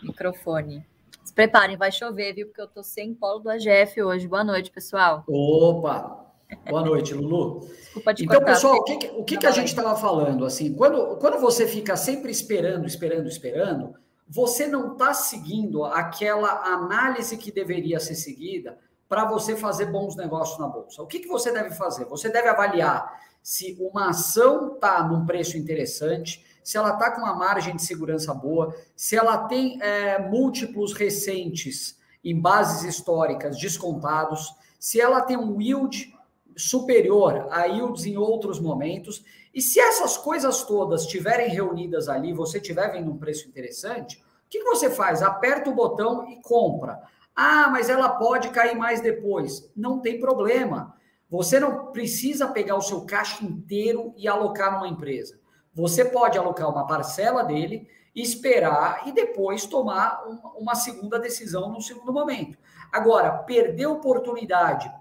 microfone. 0.00 0.86
Se 1.24 1.32
preparem, 1.32 1.76
vai 1.76 1.90
chover, 1.90 2.34
viu? 2.34 2.46
Porque 2.46 2.60
eu 2.60 2.68
tô 2.68 2.84
sem 2.84 3.12
polo 3.12 3.40
do 3.40 3.50
AGF 3.50 4.00
hoje. 4.00 4.28
Boa 4.28 4.44
noite, 4.44 4.70
pessoal. 4.70 5.24
Opa! 5.26 6.21
Boa 6.68 6.82
noite, 6.82 7.14
Lulu. 7.14 7.60
Desculpa 7.60 8.14
te 8.14 8.24
então, 8.24 8.36
cortar, 8.36 8.52
pessoal, 8.54 8.76
o 8.76 8.84
que, 8.84 9.10
o 9.16 9.24
que, 9.24 9.36
que 9.36 9.46
a 9.46 9.50
gente 9.50 9.68
estava 9.68 9.96
falando? 9.96 10.44
Assim, 10.44 10.74
quando, 10.74 11.16
quando 11.16 11.38
você 11.38 11.66
fica 11.66 11.96
sempre 11.96 12.30
esperando, 12.30 12.86
esperando, 12.86 13.28
esperando, 13.28 13.94
você 14.28 14.66
não 14.66 14.92
está 14.92 15.12
seguindo 15.12 15.84
aquela 15.84 16.72
análise 16.72 17.36
que 17.36 17.52
deveria 17.52 18.00
ser 18.00 18.14
seguida 18.14 18.78
para 19.08 19.26
você 19.26 19.54
fazer 19.56 19.86
bons 19.86 20.16
negócios 20.16 20.58
na 20.58 20.66
bolsa. 20.66 21.02
O 21.02 21.06
que, 21.06 21.18
que 21.18 21.28
você 21.28 21.52
deve 21.52 21.72
fazer? 21.72 22.06
Você 22.06 22.30
deve 22.30 22.48
avaliar 22.48 23.20
se 23.42 23.76
uma 23.78 24.10
ação 24.10 24.74
está 24.74 25.06
num 25.06 25.26
preço 25.26 25.58
interessante, 25.58 26.42
se 26.62 26.78
ela 26.78 26.94
está 26.94 27.10
com 27.10 27.20
uma 27.20 27.34
margem 27.34 27.76
de 27.76 27.82
segurança 27.82 28.32
boa, 28.32 28.74
se 28.96 29.16
ela 29.16 29.48
tem 29.48 29.82
é, 29.82 30.18
múltiplos 30.18 30.94
recentes 30.94 31.98
em 32.24 32.40
bases 32.40 32.84
históricas 32.84 33.58
descontados, 33.58 34.54
se 34.78 35.00
ela 35.00 35.20
tem 35.20 35.36
um 35.36 35.60
yield 35.60 36.14
superior 36.56 37.48
a 37.50 37.64
yields 37.64 38.04
em 38.04 38.16
outros 38.16 38.60
momentos. 38.60 39.24
E 39.54 39.60
se 39.60 39.80
essas 39.80 40.16
coisas 40.16 40.62
todas 40.62 41.02
estiverem 41.02 41.48
reunidas 41.48 42.08
ali, 42.08 42.32
você 42.32 42.58
estiver 42.58 42.90
vendo 42.92 43.10
um 43.10 43.18
preço 43.18 43.48
interessante, 43.48 44.18
o 44.18 44.22
que, 44.48 44.62
você 44.64 44.90
faz? 44.90 45.22
Aperta 45.22 45.70
o 45.70 45.74
botão 45.74 46.28
e 46.28 46.40
compra. 46.42 47.00
Ah, 47.34 47.68
mas 47.70 47.88
ela 47.88 48.10
pode 48.10 48.50
cair 48.50 48.76
mais 48.76 49.00
depois. 49.00 49.70
Não 49.74 50.00
tem 50.00 50.20
problema. 50.20 50.94
Você 51.30 51.58
não 51.58 51.86
precisa 51.86 52.48
pegar 52.48 52.76
o 52.76 52.82
seu 52.82 53.06
caixa 53.06 53.42
inteiro 53.42 54.12
e 54.16 54.28
alocar 54.28 54.72
numa 54.72 54.88
empresa. 54.88 55.40
Você 55.74 56.04
pode 56.04 56.36
alocar 56.36 56.68
uma 56.68 56.86
parcela 56.86 57.42
dele, 57.42 57.88
esperar 58.14 59.08
e 59.08 59.12
depois 59.12 59.64
tomar 59.64 60.22
uma 60.58 60.74
segunda 60.74 61.18
decisão 61.18 61.70
no 61.70 61.80
segundo 61.80 62.12
momento. 62.12 62.58
Agora, 62.92 63.32
perder 63.38 63.86
oportunidade 63.86 64.92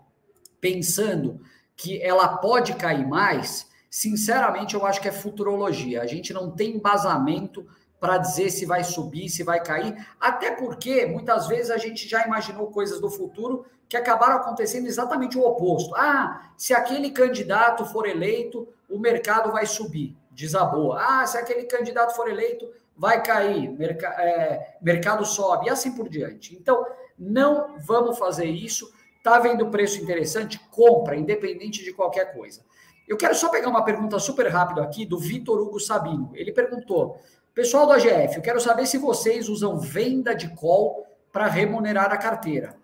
pensando 0.61 1.41
que 1.75 2.01
ela 2.01 2.37
pode 2.37 2.75
cair 2.75 3.05
mais, 3.05 3.67
sinceramente 3.89 4.75
eu 4.75 4.85
acho 4.85 5.01
que 5.01 5.07
é 5.07 5.11
futurologia. 5.11 6.01
A 6.01 6.05
gente 6.05 6.31
não 6.31 6.51
tem 6.51 6.75
embasamento 6.75 7.67
para 7.99 8.17
dizer 8.17 8.49
se 8.49 8.65
vai 8.65 8.83
subir, 8.83 9.29
se 9.29 9.43
vai 9.43 9.61
cair, 9.61 9.95
até 10.19 10.51
porque 10.51 11.05
muitas 11.05 11.47
vezes 11.47 11.69
a 11.69 11.77
gente 11.77 12.07
já 12.07 12.25
imaginou 12.25 12.67
coisas 12.67 12.99
do 12.99 13.09
futuro 13.09 13.65
que 13.89 13.97
acabaram 13.97 14.37
acontecendo 14.37 14.87
exatamente 14.87 15.37
o 15.37 15.43
oposto. 15.43 15.93
Ah, 15.95 16.51
se 16.57 16.73
aquele 16.73 17.11
candidato 17.11 17.85
for 17.85 18.07
eleito, 18.07 18.67
o 18.89 18.97
mercado 18.97 19.51
vai 19.51 19.65
subir, 19.65 20.15
desabou. 20.31 20.93
Ah, 20.93 21.25
se 21.27 21.37
aquele 21.37 21.63
candidato 21.63 22.15
for 22.15 22.27
eleito, 22.27 22.67
vai 22.97 23.21
cair, 23.21 23.69
merc 23.69 24.03
é, 24.03 24.77
mercado 24.81 25.25
sobe, 25.25 25.67
e 25.67 25.69
assim 25.69 25.91
por 25.91 26.07
diante. 26.07 26.55
Então, 26.55 26.85
não 27.17 27.77
vamos 27.79 28.17
fazer 28.17 28.45
isso. 28.45 28.91
Tá 29.23 29.39
vendo 29.39 29.69
preço 29.69 30.01
interessante? 30.01 30.59
Compra, 30.71 31.15
independente 31.15 31.83
de 31.83 31.93
qualquer 31.93 32.33
coisa. 32.33 32.61
Eu 33.07 33.17
quero 33.17 33.35
só 33.35 33.49
pegar 33.49 33.69
uma 33.69 33.83
pergunta 33.83 34.17
super 34.19 34.47
rápida 34.47 34.81
aqui 34.83 35.05
do 35.05 35.17
Vitor 35.17 35.59
Hugo 35.59 35.79
Sabino. 35.79 36.31
Ele 36.33 36.51
perguntou: 36.51 37.19
Pessoal 37.53 37.85
do 37.85 37.93
AGF, 37.93 38.37
eu 38.37 38.41
quero 38.41 38.59
saber 38.59 38.85
se 38.85 38.97
vocês 38.97 39.49
usam 39.49 39.77
venda 39.77 40.33
de 40.33 40.49
call 40.55 41.05
para 41.31 41.47
remunerar 41.47 42.11
a 42.11 42.17
carteira. 42.17 42.75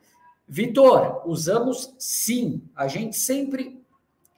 Vitor, 0.47 1.23
usamos 1.25 1.95
sim. 1.97 2.61
A 2.75 2.87
gente 2.87 3.17
sempre 3.17 3.81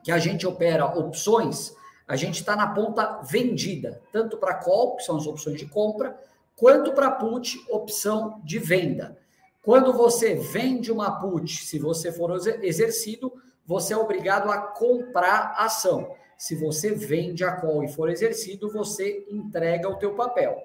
que 0.03 0.11
a 0.11 0.17
gente 0.17 0.47
opera 0.47 0.85
opções, 0.85 1.75
a 2.07 2.15
gente 2.15 2.39
está 2.39 2.55
na 2.55 2.67
ponta 2.67 3.21
vendida, 3.21 4.01
tanto 4.11 4.37
para 4.37 4.55
call, 4.55 4.95
que 4.95 5.03
são 5.03 5.17
as 5.17 5.27
opções 5.27 5.59
de 5.59 5.67
compra, 5.67 6.17
quanto 6.55 6.93
para 6.93 7.11
put, 7.11 7.63
opção 7.69 8.41
de 8.43 8.57
venda. 8.57 9.17
Quando 9.61 9.93
você 9.93 10.35
vende 10.35 10.91
uma 10.91 11.19
put, 11.19 11.65
se 11.65 11.77
você 11.77 12.11
for 12.11 12.31
exercido, 12.61 13.33
você 13.65 13.93
é 13.93 13.97
obrigado 13.97 14.49
a 14.49 14.57
comprar 14.57 15.53
a 15.55 15.65
ação. 15.65 16.15
Se 16.37 16.55
você 16.55 16.91
vende 16.91 17.43
a 17.43 17.51
call 17.51 17.83
e 17.83 17.87
for 17.87 18.09
exercido, 18.09 18.71
você 18.71 19.25
entrega 19.29 19.89
o 19.89 19.97
teu 19.97 20.15
papel. 20.15 20.57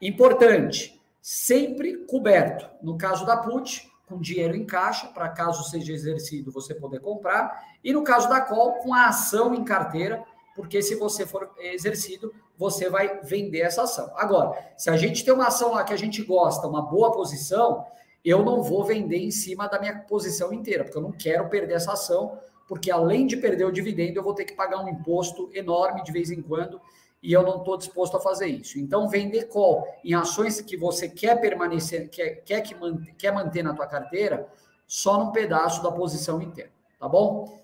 Importante, 0.00 1.00
sempre 1.22 2.04
coberto. 2.04 2.68
No 2.82 2.98
caso 2.98 3.24
da 3.24 3.38
put, 3.38 3.90
com 4.06 4.20
dinheiro 4.20 4.54
em 4.54 4.64
caixa, 4.64 5.08
para 5.08 5.28
caso 5.30 5.68
seja 5.68 5.92
exercido 5.92 6.52
você 6.52 6.74
poder 6.74 7.00
comprar. 7.00 7.64
E 7.82 7.92
no 7.92 8.04
caso 8.04 8.28
da 8.28 8.40
call, 8.42 8.74
com 8.74 8.94
a 8.94 9.06
ação 9.06 9.54
em 9.54 9.64
carteira, 9.64 10.22
porque 10.54 10.80
se 10.82 10.94
você 10.94 11.26
for 11.26 11.50
exercido, 11.58 12.32
você 12.56 12.88
vai 12.88 13.20
vender 13.22 13.60
essa 13.60 13.82
ação. 13.82 14.12
Agora, 14.16 14.56
se 14.76 14.88
a 14.88 14.96
gente 14.96 15.24
tem 15.24 15.34
uma 15.34 15.48
ação 15.48 15.72
lá 15.72 15.82
que 15.82 15.92
a 15.92 15.98
gente 15.98 16.22
gosta, 16.22 16.66
uma 16.66 16.82
boa 16.82 17.10
posição, 17.12 17.84
eu 18.26 18.44
não 18.44 18.60
vou 18.60 18.82
vender 18.82 19.18
em 19.18 19.30
cima 19.30 19.68
da 19.68 19.78
minha 19.78 20.00
posição 20.00 20.52
inteira, 20.52 20.82
porque 20.82 20.98
eu 20.98 21.02
não 21.02 21.12
quero 21.12 21.48
perder 21.48 21.74
essa 21.74 21.92
ação, 21.92 22.36
porque 22.66 22.90
além 22.90 23.24
de 23.24 23.36
perder 23.36 23.64
o 23.64 23.70
dividendo, 23.70 24.18
eu 24.18 24.22
vou 24.24 24.34
ter 24.34 24.44
que 24.44 24.52
pagar 24.52 24.84
um 24.84 24.88
imposto 24.88 25.48
enorme 25.54 26.02
de 26.02 26.10
vez 26.10 26.32
em 26.32 26.42
quando, 26.42 26.80
e 27.22 27.32
eu 27.32 27.44
não 27.44 27.58
estou 27.58 27.76
disposto 27.76 28.16
a 28.16 28.20
fazer 28.20 28.48
isso. 28.48 28.80
Então, 28.80 29.08
vender 29.08 29.44
call 29.44 29.86
em 30.04 30.12
ações 30.12 30.60
que 30.60 30.76
você 30.76 31.08
quer 31.08 31.40
permanecer, 31.40 32.10
quer, 32.10 32.42
quer, 32.44 32.62
que 32.62 32.74
manter, 32.74 33.14
quer 33.14 33.32
manter 33.32 33.62
na 33.62 33.72
tua 33.72 33.86
carteira, 33.86 34.48
só 34.88 35.22
num 35.22 35.30
pedaço 35.30 35.80
da 35.80 35.92
posição 35.92 36.42
inteira, 36.42 36.70
tá 36.98 37.08
bom? 37.08 37.60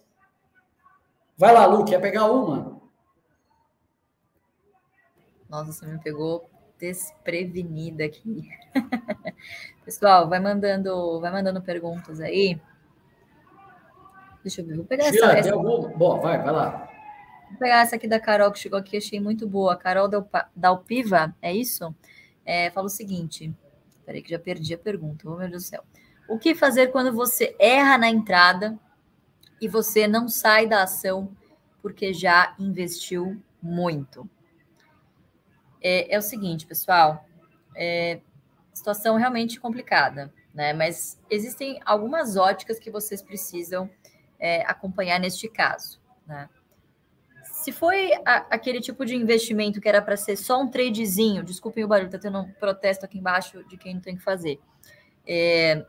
Vai 1.36 1.52
lá, 1.52 1.66
Lu, 1.66 1.84
quer 1.84 2.00
pegar 2.00 2.30
uma? 2.30 2.80
Nossa, 5.48 5.72
você 5.72 5.86
me 5.86 5.98
pegou 5.98 6.48
desprevenida 6.82 8.04
aqui. 8.04 8.48
Pessoal, 9.86 10.28
vai 10.28 10.40
mandando, 10.40 11.20
vai 11.20 11.30
mandando 11.30 11.62
perguntas 11.62 12.18
aí. 12.18 12.60
Deixa 14.42 14.60
eu 14.60 14.66
ver, 14.66 14.74
vou 14.74 14.84
pegar 14.84 15.12
Tira, 15.12 15.26
essa. 15.26 15.38
essa... 15.38 15.52
Algum... 15.52 15.96
Bom, 15.96 16.20
vai, 16.20 16.42
vai 16.42 16.52
lá. 16.52 16.90
Vou 17.50 17.58
pegar 17.60 17.82
essa 17.82 17.94
aqui 17.94 18.08
da 18.08 18.18
Carol 18.18 18.50
que 18.50 18.58
chegou 18.58 18.80
aqui, 18.80 18.96
achei 18.96 19.20
muito 19.20 19.46
boa. 19.46 19.76
Carol 19.76 20.08
da 20.08 20.68
Alpiva, 20.68 21.32
é 21.40 21.54
isso? 21.54 21.94
É, 22.44 22.68
fala 22.70 22.86
o 22.86 22.90
seguinte. 22.90 23.54
Peraí, 24.04 24.20
que 24.20 24.30
já 24.30 24.38
perdi 24.40 24.74
a 24.74 24.78
pergunta. 24.78 25.30
Oh, 25.30 25.36
meu 25.36 25.48
Deus 25.48 25.62
do 25.62 25.68
céu. 25.68 25.84
O 26.28 26.36
que 26.36 26.52
fazer 26.52 26.88
quando 26.88 27.12
você 27.12 27.54
erra 27.60 27.96
na 27.96 28.08
entrada 28.10 28.76
e 29.60 29.68
você 29.68 30.08
não 30.08 30.28
sai 30.28 30.66
da 30.66 30.82
ação 30.82 31.30
porque 31.80 32.12
já 32.12 32.56
investiu 32.58 33.40
muito? 33.62 34.28
É, 35.82 36.14
é 36.14 36.18
o 36.18 36.22
seguinte, 36.22 36.66
pessoal, 36.66 37.26
é, 37.76 38.20
situação 38.72 39.16
realmente 39.16 39.60
complicada, 39.60 40.32
né? 40.54 40.72
Mas 40.72 41.20
existem 41.30 41.80
algumas 41.84 42.36
óticas 42.36 42.78
que 42.78 42.90
vocês 42.90 43.22
precisam 43.22 43.90
é, 44.38 44.62
acompanhar 44.62 45.18
neste 45.18 45.48
caso, 45.48 46.00
né? 46.26 46.48
Se 47.44 47.70
foi 47.70 48.12
a, 48.24 48.38
aquele 48.50 48.80
tipo 48.80 49.04
de 49.04 49.14
investimento 49.14 49.80
que 49.80 49.88
era 49.88 50.02
para 50.02 50.16
ser 50.16 50.36
só 50.36 50.60
um 50.60 50.68
tradezinho, 50.68 51.44
desculpem 51.44 51.84
o 51.84 51.88
barulho, 51.88 52.10
tá 52.10 52.18
tendo 52.18 52.40
um 52.40 52.50
protesto 52.52 53.04
aqui 53.04 53.18
embaixo 53.18 53.62
de 53.64 53.76
quem 53.76 53.94
não 53.94 54.00
tem 54.00 54.16
que 54.16 54.22
fazer. 54.22 54.60
É, 55.26 55.86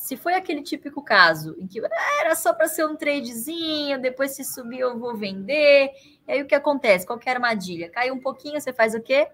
se 0.00 0.16
foi 0.16 0.32
aquele 0.32 0.62
típico 0.62 1.02
caso 1.02 1.54
em 1.58 1.66
que 1.66 1.78
era 2.20 2.34
só 2.34 2.54
para 2.54 2.66
ser 2.66 2.86
um 2.86 2.96
tradezinho, 2.96 4.00
depois 4.00 4.30
se 4.30 4.42
subir 4.42 4.80
eu 4.80 4.98
vou 4.98 5.14
vender. 5.14 5.92
E 6.26 6.32
aí 6.32 6.42
o 6.42 6.46
que 6.46 6.54
acontece? 6.54 7.06
Qual 7.06 7.18
que 7.18 7.28
a 7.28 7.32
armadilha? 7.34 7.90
Caiu 7.90 8.14
um 8.14 8.18
pouquinho, 8.18 8.58
você 8.58 8.72
faz 8.72 8.94
o 8.94 9.02
quê? 9.02 9.28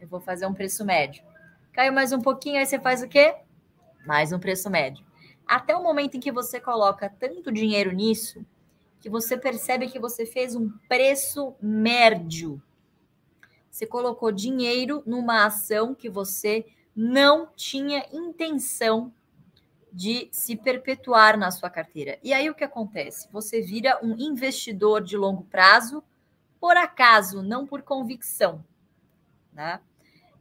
Eu 0.00 0.08
vou 0.08 0.20
fazer 0.20 0.46
um 0.46 0.52
preço 0.52 0.84
médio. 0.84 1.22
Caiu 1.72 1.92
mais 1.92 2.12
um 2.12 2.20
pouquinho, 2.20 2.58
aí 2.58 2.66
você 2.66 2.80
faz 2.80 3.04
o 3.04 3.08
quê? 3.08 3.36
Mais 4.04 4.32
um 4.32 4.40
preço 4.40 4.68
médio. 4.68 5.06
Até 5.46 5.76
o 5.76 5.82
momento 5.82 6.16
em 6.16 6.20
que 6.20 6.32
você 6.32 6.60
coloca 6.60 7.08
tanto 7.08 7.52
dinheiro 7.52 7.92
nisso, 7.92 8.44
que 8.98 9.08
você 9.08 9.38
percebe 9.38 9.86
que 9.86 10.00
você 10.00 10.26
fez 10.26 10.56
um 10.56 10.72
preço 10.88 11.54
médio. 11.62 12.60
Você 13.70 13.86
colocou 13.86 14.32
dinheiro 14.32 15.04
numa 15.06 15.46
ação 15.46 15.94
que 15.94 16.10
você 16.10 16.66
não 16.96 17.48
tinha 17.54 18.04
intenção 18.12 19.12
de 19.92 20.28
se 20.32 20.56
perpetuar 20.56 21.36
na 21.38 21.50
sua 21.50 21.68
carteira. 21.68 22.18
E 22.22 22.32
aí 22.32 22.48
o 22.48 22.54
que 22.54 22.64
acontece? 22.64 23.28
Você 23.32 23.60
vira 23.60 23.98
um 24.02 24.16
investidor 24.18 25.02
de 25.02 25.16
longo 25.16 25.44
prazo, 25.44 26.02
por 26.60 26.76
acaso, 26.76 27.42
não 27.42 27.66
por 27.66 27.82
convicção. 27.82 28.64
Né? 29.52 29.80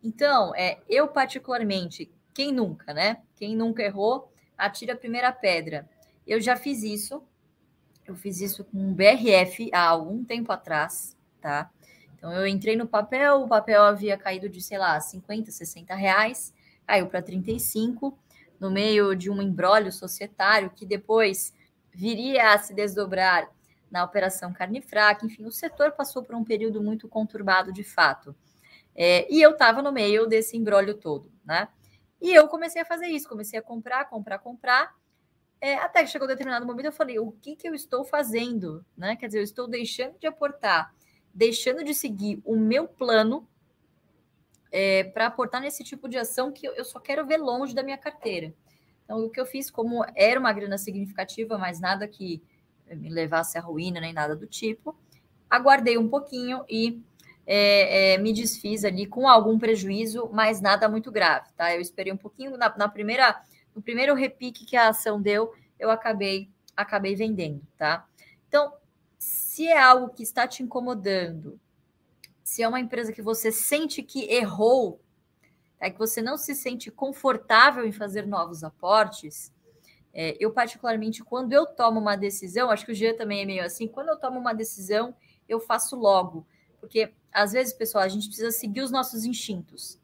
Então, 0.04 0.54
é, 0.56 0.80
eu 0.88 1.08
particularmente, 1.08 2.12
quem 2.34 2.52
nunca, 2.52 2.94
né? 2.94 3.22
Quem 3.36 3.56
nunca 3.56 3.82
errou, 3.82 4.32
atira 4.58 4.94
a 4.94 4.98
primeira 4.98 5.32
pedra. 5.32 5.90
Eu 6.28 6.40
já 6.40 6.56
fiz 6.56 6.84
isso. 6.84 7.24
Eu 8.06 8.16
fiz 8.16 8.42
isso 8.42 8.64
com 8.64 8.78
um 8.78 8.94
BRF 8.94 9.70
há 9.74 9.88
algum 9.88 10.24
tempo 10.24 10.52
atrás, 10.52 11.16
tá? 11.40 11.70
Então 12.16 12.34
eu 12.34 12.46
entrei 12.46 12.76
no 12.76 12.88
papel, 12.88 13.44
o 13.44 13.48
papel 13.48 13.82
havia 13.84 14.18
caído 14.18 14.50
de, 14.50 14.62
sei 14.62 14.78
lá, 14.78 15.00
50, 15.00 15.52
60 15.52 15.96
reais, 15.96 16.54
caiu 16.86 17.08
para 17.08 17.22
35 17.22 18.18
no 18.60 18.70
meio 18.70 19.16
de 19.16 19.30
um 19.30 19.42
embrólio 19.42 19.92
societário 19.92 20.70
que 20.70 20.86
depois 20.86 21.54
viria 21.94 22.54
a 22.54 22.58
se 22.58 22.74
desdobrar 22.74 23.50
na 23.90 24.04
operação 24.04 24.54
carne 24.54 24.82
fraca. 24.82 25.26
Enfim, 25.26 25.46
o 25.46 25.52
setor 25.52 25.92
passou 25.92 26.24
por 26.24 26.36
um 26.36 26.44
período 26.44 26.82
muito 26.82 27.08
conturbado 27.08 27.72
de 27.72 27.84
fato. 27.84 28.36
É, 28.96 29.32
e 29.34 29.42
eu 29.42 29.52
estava 29.52 29.82
no 29.82 29.92
meio 29.92 30.28
desse 30.28 30.58
embrólio 30.58 30.94
todo, 30.94 31.32
né? 31.46 31.70
E 32.22 32.34
eu 32.34 32.48
comecei 32.48 32.82
a 32.82 32.86
fazer 32.86 33.08
isso, 33.08 33.30
comecei 33.30 33.58
a 33.58 33.62
comprar, 33.62 34.06
comprar, 34.10 34.40
comprar. 34.40 34.94
É, 35.62 35.76
até 35.76 36.04
que 36.04 36.10
chegou 36.10 36.28
um 36.28 36.30
determinado 36.30 36.66
momento, 36.66 36.86
eu 36.86 36.92
falei: 36.92 37.18
o 37.18 37.32
que, 37.32 37.56
que 37.56 37.68
eu 37.68 37.74
estou 37.74 38.04
fazendo? 38.04 38.86
Né? 38.98 39.16
Quer 39.16 39.28
dizer, 39.28 39.40
eu 39.40 39.44
estou 39.44 39.68
deixando 39.68 40.18
de 40.20 40.28
aportar, 40.28 40.94
deixando 41.34 41.84
de 41.84 41.94
seguir 41.94 42.42
o 42.44 42.58
meu 42.58 42.88
plano 42.88 43.48
é, 44.72 45.04
para 45.04 45.28
aportar 45.28 45.62
nesse 45.62 45.84
tipo 45.84 46.08
de 46.08 46.18
ação 46.18 46.52
que 46.52 46.66
eu 46.66 46.86
só 46.86 47.00
quero 47.00 47.26
ver 47.26 47.38
longe 47.38 47.74
da 47.74 47.84
minha 47.84 47.98
carteira. 47.98 48.54
Então, 49.04 49.26
o 49.26 49.30
que 49.30 49.40
eu 49.40 49.46
fiz, 49.46 49.72
como 49.72 50.06
era 50.16 50.40
uma 50.40 50.54
grana 50.54 50.78
significativa, 50.78 51.58
mas 51.58 51.80
nada 51.80 52.08
que 52.08 52.42
me 52.88 53.10
levasse 53.10 53.58
à 53.58 53.62
ruína 53.62 54.00
nem 54.00 54.14
nada 54.14 54.36
do 54.36 54.48
tipo, 54.48 54.96
aguardei 55.50 55.98
um 55.98 56.08
pouquinho 56.08 56.64
e 56.70 57.02
é, 57.46 58.14
é, 58.14 58.18
me 58.18 58.32
desfiz 58.32 58.86
ali 58.86 59.08
com 59.08 59.28
algum 59.28 59.58
prejuízo, 59.58 60.30
mas 60.32 60.62
nada 60.62 60.88
muito 60.88 61.12
grave, 61.12 61.50
tá? 61.58 61.74
Eu 61.74 61.82
esperei 61.82 62.14
um 62.14 62.18
pouquinho 62.18 62.56
na, 62.58 62.76
na 62.78 62.88
primeira, 62.88 63.42
no 63.76 63.82
primeiro 63.82 64.14
repique 64.14 64.66
que 64.66 64.76
a 64.76 64.90
ação 64.90 65.20
deu, 65.20 65.54
eu 65.80 65.90
acabei 65.90 66.50
acabei 66.76 67.16
vendendo, 67.16 67.62
tá? 67.78 68.08
Então, 68.48 68.74
se 69.18 69.68
é 69.68 69.78
algo 69.78 70.10
que 70.10 70.24
está 70.24 70.48
te 70.48 70.64
incomodando, 70.64 71.60
se 72.50 72.64
é 72.64 72.68
uma 72.68 72.80
empresa 72.80 73.14
que 73.14 73.22
você 73.22 73.52
sente 73.52 74.02
que 74.02 74.24
errou, 74.24 75.00
é 75.80 75.88
que 75.88 76.00
você 76.00 76.20
não 76.20 76.36
se 76.36 76.56
sente 76.56 76.90
confortável 76.90 77.86
em 77.86 77.92
fazer 77.92 78.26
novos 78.26 78.64
aportes, 78.64 79.54
é, 80.12 80.36
eu 80.40 80.52
particularmente, 80.52 81.24
quando 81.24 81.54
eu 81.54 81.68
tomo 81.68 82.00
uma 82.00 82.16
decisão, 82.16 82.72
acho 82.72 82.88
que 82.88 82.92
o 82.92 82.96
Jean 82.96 83.14
também 83.14 83.44
é 83.44 83.46
meio 83.46 83.64
assim, 83.64 83.88
quando 83.88 84.10
eu 84.10 84.18
tomo 84.18 84.40
uma 84.40 84.52
decisão, 84.52 85.16
eu 85.48 85.60
faço 85.60 85.96
logo, 85.96 86.44
porque 86.80 87.14
às 87.32 87.52
vezes, 87.52 87.72
pessoal, 87.72 88.04
a 88.04 88.08
gente 88.08 88.26
precisa 88.26 88.50
seguir 88.50 88.82
os 88.82 88.90
nossos 88.90 89.26
instintos. 89.26 90.00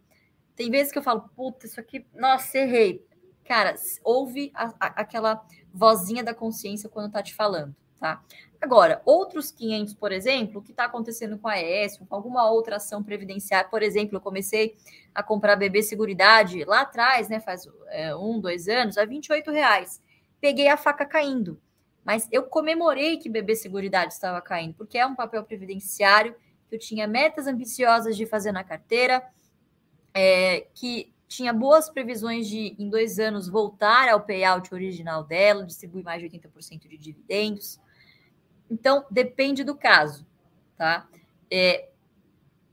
Tem 0.55 0.69
vezes 0.69 0.93
que 0.93 0.99
eu 0.99 1.03
falo, 1.03 1.27
puta, 1.35 1.65
isso 1.65 1.79
aqui, 1.79 2.05
nossa, 2.13 2.59
errei. 2.59 3.03
Cara, 3.43 3.73
ouve 4.03 4.51
a, 4.53 4.65
a, 4.79 4.87
aquela 5.01 5.43
vozinha 5.73 6.23
da 6.23 6.35
consciência 6.35 6.89
quando 6.89 7.11
tá 7.11 7.23
te 7.23 7.33
falando, 7.33 7.75
tá? 7.99 8.23
Agora, 8.61 9.01
outros 9.05 9.51
500, 9.51 9.93
por 9.93 10.11
exemplo, 10.11 10.59
o 10.59 10.63
que 10.63 10.71
está 10.71 10.85
acontecendo 10.85 11.37
com 11.37 11.47
a 11.47 11.61
ES, 11.61 11.97
com 11.97 12.15
alguma 12.15 12.49
outra 12.49 12.77
ação 12.77 13.03
previdenciária, 13.03 13.69
por 13.69 13.83
exemplo, 13.83 14.17
eu 14.17 14.21
comecei 14.21 14.75
a 15.13 15.21
comprar 15.21 15.55
bebê 15.55 15.83
seguridade 15.83 16.63
lá 16.65 16.81
atrás, 16.81 17.29
né, 17.29 17.39
faz 17.39 17.67
é, 17.89 18.15
um, 18.15 18.39
dois 18.39 18.67
anos, 18.67 18.97
a 18.97 19.05
28 19.05 19.51
reais. 19.51 20.01
Peguei 20.41 20.67
a 20.67 20.77
faca 20.77 21.05
caindo, 21.05 21.61
mas 22.03 22.27
eu 22.31 22.43
comemorei 22.43 23.17
que 23.17 23.29
bebê 23.29 23.55
seguridade 23.55 24.13
estava 24.13 24.41
caindo, 24.41 24.73
porque 24.73 24.97
é 24.97 25.05
um 25.05 25.15
papel 25.15 25.43
previdenciário 25.43 26.35
que 26.67 26.75
eu 26.75 26.79
tinha 26.79 27.07
metas 27.07 27.47
ambiciosas 27.47 28.17
de 28.17 28.25
fazer 28.25 28.51
na 28.51 28.63
carteira, 28.63 29.23
é, 30.13 30.67
que 30.73 31.13
tinha 31.27 31.51
boas 31.51 31.89
previsões 31.89 32.47
de, 32.47 32.75
em 32.79 32.89
dois 32.89 33.19
anos, 33.19 33.47
voltar 33.47 34.09
ao 34.09 34.21
payout 34.21 34.73
original 34.73 35.23
dela, 35.23 35.65
distribuir 35.65 36.03
mais 36.03 36.21
de 36.21 36.29
80% 36.29 36.87
de 36.87 36.97
dividendos. 36.97 37.79
Então, 38.69 39.05
depende 39.09 39.63
do 39.63 39.75
caso, 39.75 40.25
tá? 40.77 41.07
É, 41.51 41.89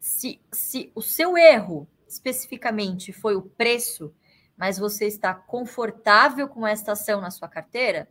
se, 0.00 0.40
se 0.50 0.90
o 0.94 1.02
seu 1.02 1.36
erro 1.36 1.86
especificamente 2.08 3.12
foi 3.12 3.34
o 3.36 3.42
preço, 3.42 4.14
mas 4.56 4.78
você 4.78 5.06
está 5.06 5.34
confortável 5.34 6.48
com 6.48 6.66
esta 6.66 6.92
ação 6.92 7.20
na 7.20 7.30
sua 7.30 7.48
carteira, 7.48 8.08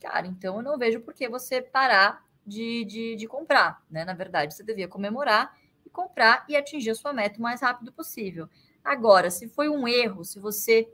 cara, 0.00 0.26
então 0.26 0.56
eu 0.56 0.62
não 0.62 0.78
vejo 0.78 1.00
por 1.00 1.14
que 1.14 1.28
você 1.28 1.62
parar 1.62 2.24
de, 2.46 2.84
de, 2.84 3.16
de 3.16 3.26
comprar, 3.26 3.82
né? 3.90 4.04
Na 4.04 4.14
verdade, 4.14 4.54
você 4.54 4.62
devia 4.62 4.88
comemorar 4.88 5.56
e 5.84 5.90
comprar 5.90 6.44
e 6.48 6.56
atingir 6.56 6.90
a 6.90 6.94
sua 6.94 7.12
meta 7.12 7.38
o 7.38 7.42
mais 7.42 7.60
rápido 7.60 7.92
possível. 7.92 8.48
Agora, 8.84 9.30
se 9.30 9.48
foi 9.48 9.68
um 9.68 9.88
erro, 9.88 10.24
se 10.24 10.38
você 10.38 10.88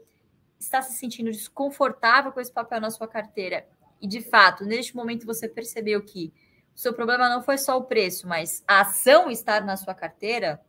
está 0.59 0.83
se 0.83 0.97
sentindo 0.97 1.30
desconfortável 1.30 2.30
com 2.30 2.40
esse 2.40 2.52
papel 2.52 2.80
na 2.80 2.90
sua 2.90 3.09
carteira 3.09 3.66
e 4.00 4.07
de 4.07 4.21
fato, 4.21 4.64
neste 4.64 4.97
momento 4.97 5.26
você 5.26 5.49
percebeu 5.49 6.02
que 6.02 6.33
o 6.75 6.78
seu 6.78 6.95
problema 6.95 7.28
não 7.28 7.42
foi 7.42 7.59
só 7.59 7.76
o 7.76 7.85
preço, 7.85 8.26
mas 8.26 8.64
a 8.66 8.80
ação 8.80 9.30
estar 9.30 9.64
na 9.64 9.76
sua 9.76 9.95
carteira, 9.95 10.61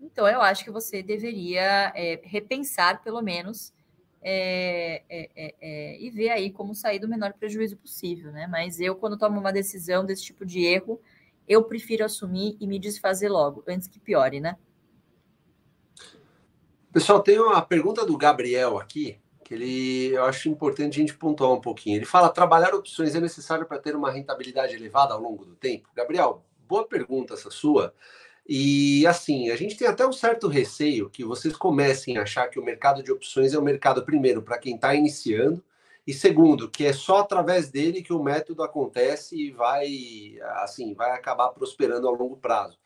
então 0.00 0.28
eu 0.28 0.40
acho 0.40 0.64
que 0.64 0.70
você 0.70 1.02
deveria 1.02 1.92
é, 1.94 2.20
repensar, 2.22 3.02
pelo 3.02 3.20
menos, 3.22 3.72
é, 4.20 5.02
é, 5.08 5.30
é, 5.34 5.54
é 5.60 6.00
e 6.00 6.10
ver 6.10 6.30
aí 6.30 6.50
como 6.50 6.74
sair 6.74 6.98
do 6.98 7.08
menor 7.08 7.32
prejuízo 7.32 7.76
possível, 7.76 8.30
né? 8.30 8.46
Mas 8.46 8.80
eu, 8.80 8.94
quando 8.94 9.18
tomo 9.18 9.40
uma 9.40 9.52
decisão 9.52 10.04
desse 10.04 10.24
tipo 10.24 10.46
de 10.46 10.64
erro, 10.64 11.00
eu 11.48 11.64
prefiro 11.64 12.04
assumir 12.04 12.56
e 12.60 12.66
me 12.66 12.78
desfazer 12.78 13.28
logo, 13.28 13.64
antes 13.66 13.88
que 13.88 13.98
piore, 13.98 14.40
né? 14.40 14.56
Pessoal, 16.92 17.22
tem 17.22 17.40
uma 17.40 17.62
pergunta 17.62 18.04
do 18.04 18.16
Gabriel 18.16 18.78
aqui 18.78 19.21
ele, 19.54 20.14
eu 20.14 20.24
acho 20.24 20.48
importante 20.48 20.98
a 20.98 21.00
gente 21.00 21.16
pontuar 21.16 21.52
um 21.52 21.60
pouquinho. 21.60 21.96
Ele 21.96 22.04
fala: 22.04 22.28
trabalhar 22.28 22.74
opções 22.74 23.14
é 23.14 23.20
necessário 23.20 23.66
para 23.66 23.78
ter 23.78 23.94
uma 23.96 24.10
rentabilidade 24.10 24.74
elevada 24.74 25.14
ao 25.14 25.20
longo 25.20 25.44
do 25.44 25.54
tempo? 25.54 25.88
Gabriel, 25.94 26.44
boa 26.68 26.86
pergunta 26.86 27.34
essa 27.34 27.50
sua. 27.50 27.94
E 28.48 29.06
assim, 29.06 29.50
a 29.50 29.56
gente 29.56 29.76
tem 29.76 29.86
até 29.86 30.06
um 30.06 30.12
certo 30.12 30.48
receio 30.48 31.08
que 31.08 31.24
vocês 31.24 31.56
comecem 31.56 32.18
a 32.18 32.22
achar 32.22 32.48
que 32.48 32.58
o 32.58 32.64
mercado 32.64 33.02
de 33.02 33.12
opções 33.12 33.54
é 33.54 33.58
o 33.58 33.62
mercado, 33.62 34.04
primeiro, 34.04 34.42
para 34.42 34.58
quem 34.58 34.74
está 34.74 34.94
iniciando, 34.94 35.62
e 36.06 36.12
segundo, 36.12 36.68
que 36.68 36.84
é 36.84 36.92
só 36.92 37.18
através 37.18 37.70
dele 37.70 38.02
que 38.02 38.12
o 38.12 38.22
método 38.22 38.62
acontece 38.62 39.36
e 39.36 39.52
vai, 39.52 40.36
assim, 40.56 40.94
vai 40.94 41.12
acabar 41.12 41.50
prosperando 41.50 42.08
ao 42.08 42.14
longo 42.14 42.36
prazo. 42.36 42.76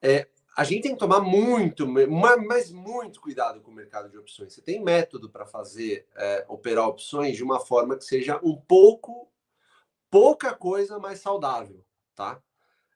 É, 0.00 0.26
a 0.56 0.64
gente 0.64 0.82
tem 0.82 0.92
que 0.92 0.98
tomar 0.98 1.20
muito, 1.20 1.86
mas 1.86 2.70
muito 2.70 3.20
cuidado 3.20 3.60
com 3.62 3.70
o 3.70 3.74
mercado 3.74 4.10
de 4.10 4.18
opções. 4.18 4.52
Você 4.52 4.60
tem 4.60 4.82
método 4.82 5.30
para 5.30 5.46
fazer 5.46 6.06
é, 6.14 6.44
operar 6.48 6.88
opções 6.88 7.36
de 7.36 7.42
uma 7.42 7.58
forma 7.58 7.96
que 7.96 8.04
seja 8.04 8.38
um 8.42 8.54
pouco, 8.54 9.30
pouca 10.10 10.54
coisa 10.54 10.98
mais 10.98 11.20
saudável, 11.20 11.82
tá? 12.14 12.42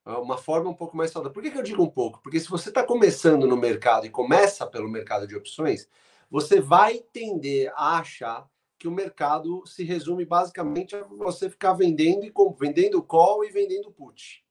É 0.05 0.11
uma 0.11 0.37
forma 0.37 0.71
um 0.71 0.75
pouco 0.75 0.97
mais 0.97 1.11
saudável. 1.11 1.33
Por 1.33 1.43
que, 1.43 1.51
que 1.51 1.59
eu 1.59 1.63
digo 1.63 1.83
um 1.83 1.91
pouco? 1.91 2.21
Porque 2.23 2.39
se 2.39 2.49
você 2.49 2.69
está 2.69 2.85
começando 2.85 3.47
no 3.47 3.57
mercado 3.57 4.07
e 4.07 4.11
começa 4.11 4.67
pelo 4.67 4.89
mercado 4.89 5.27
de 5.27 5.35
opções, 5.35 5.89
você 6.31 6.61
vai 6.61 6.99
tender 7.13 7.73
a 7.75 7.99
achar 7.99 8.49
que 8.79 8.87
o 8.87 8.93
mercado 8.93 9.67
se 9.67 9.83
resume 9.83 10.27
basicamente 10.27 10.95
a 10.95 11.03
você 11.05 11.49
ficar 11.49 11.73
vendendo 11.73 12.25
e 12.25 12.33
vendendo 12.59 13.03
call 13.03 13.45
e 13.45 13.51
vendendo 13.51 13.91
put, 13.91 14.45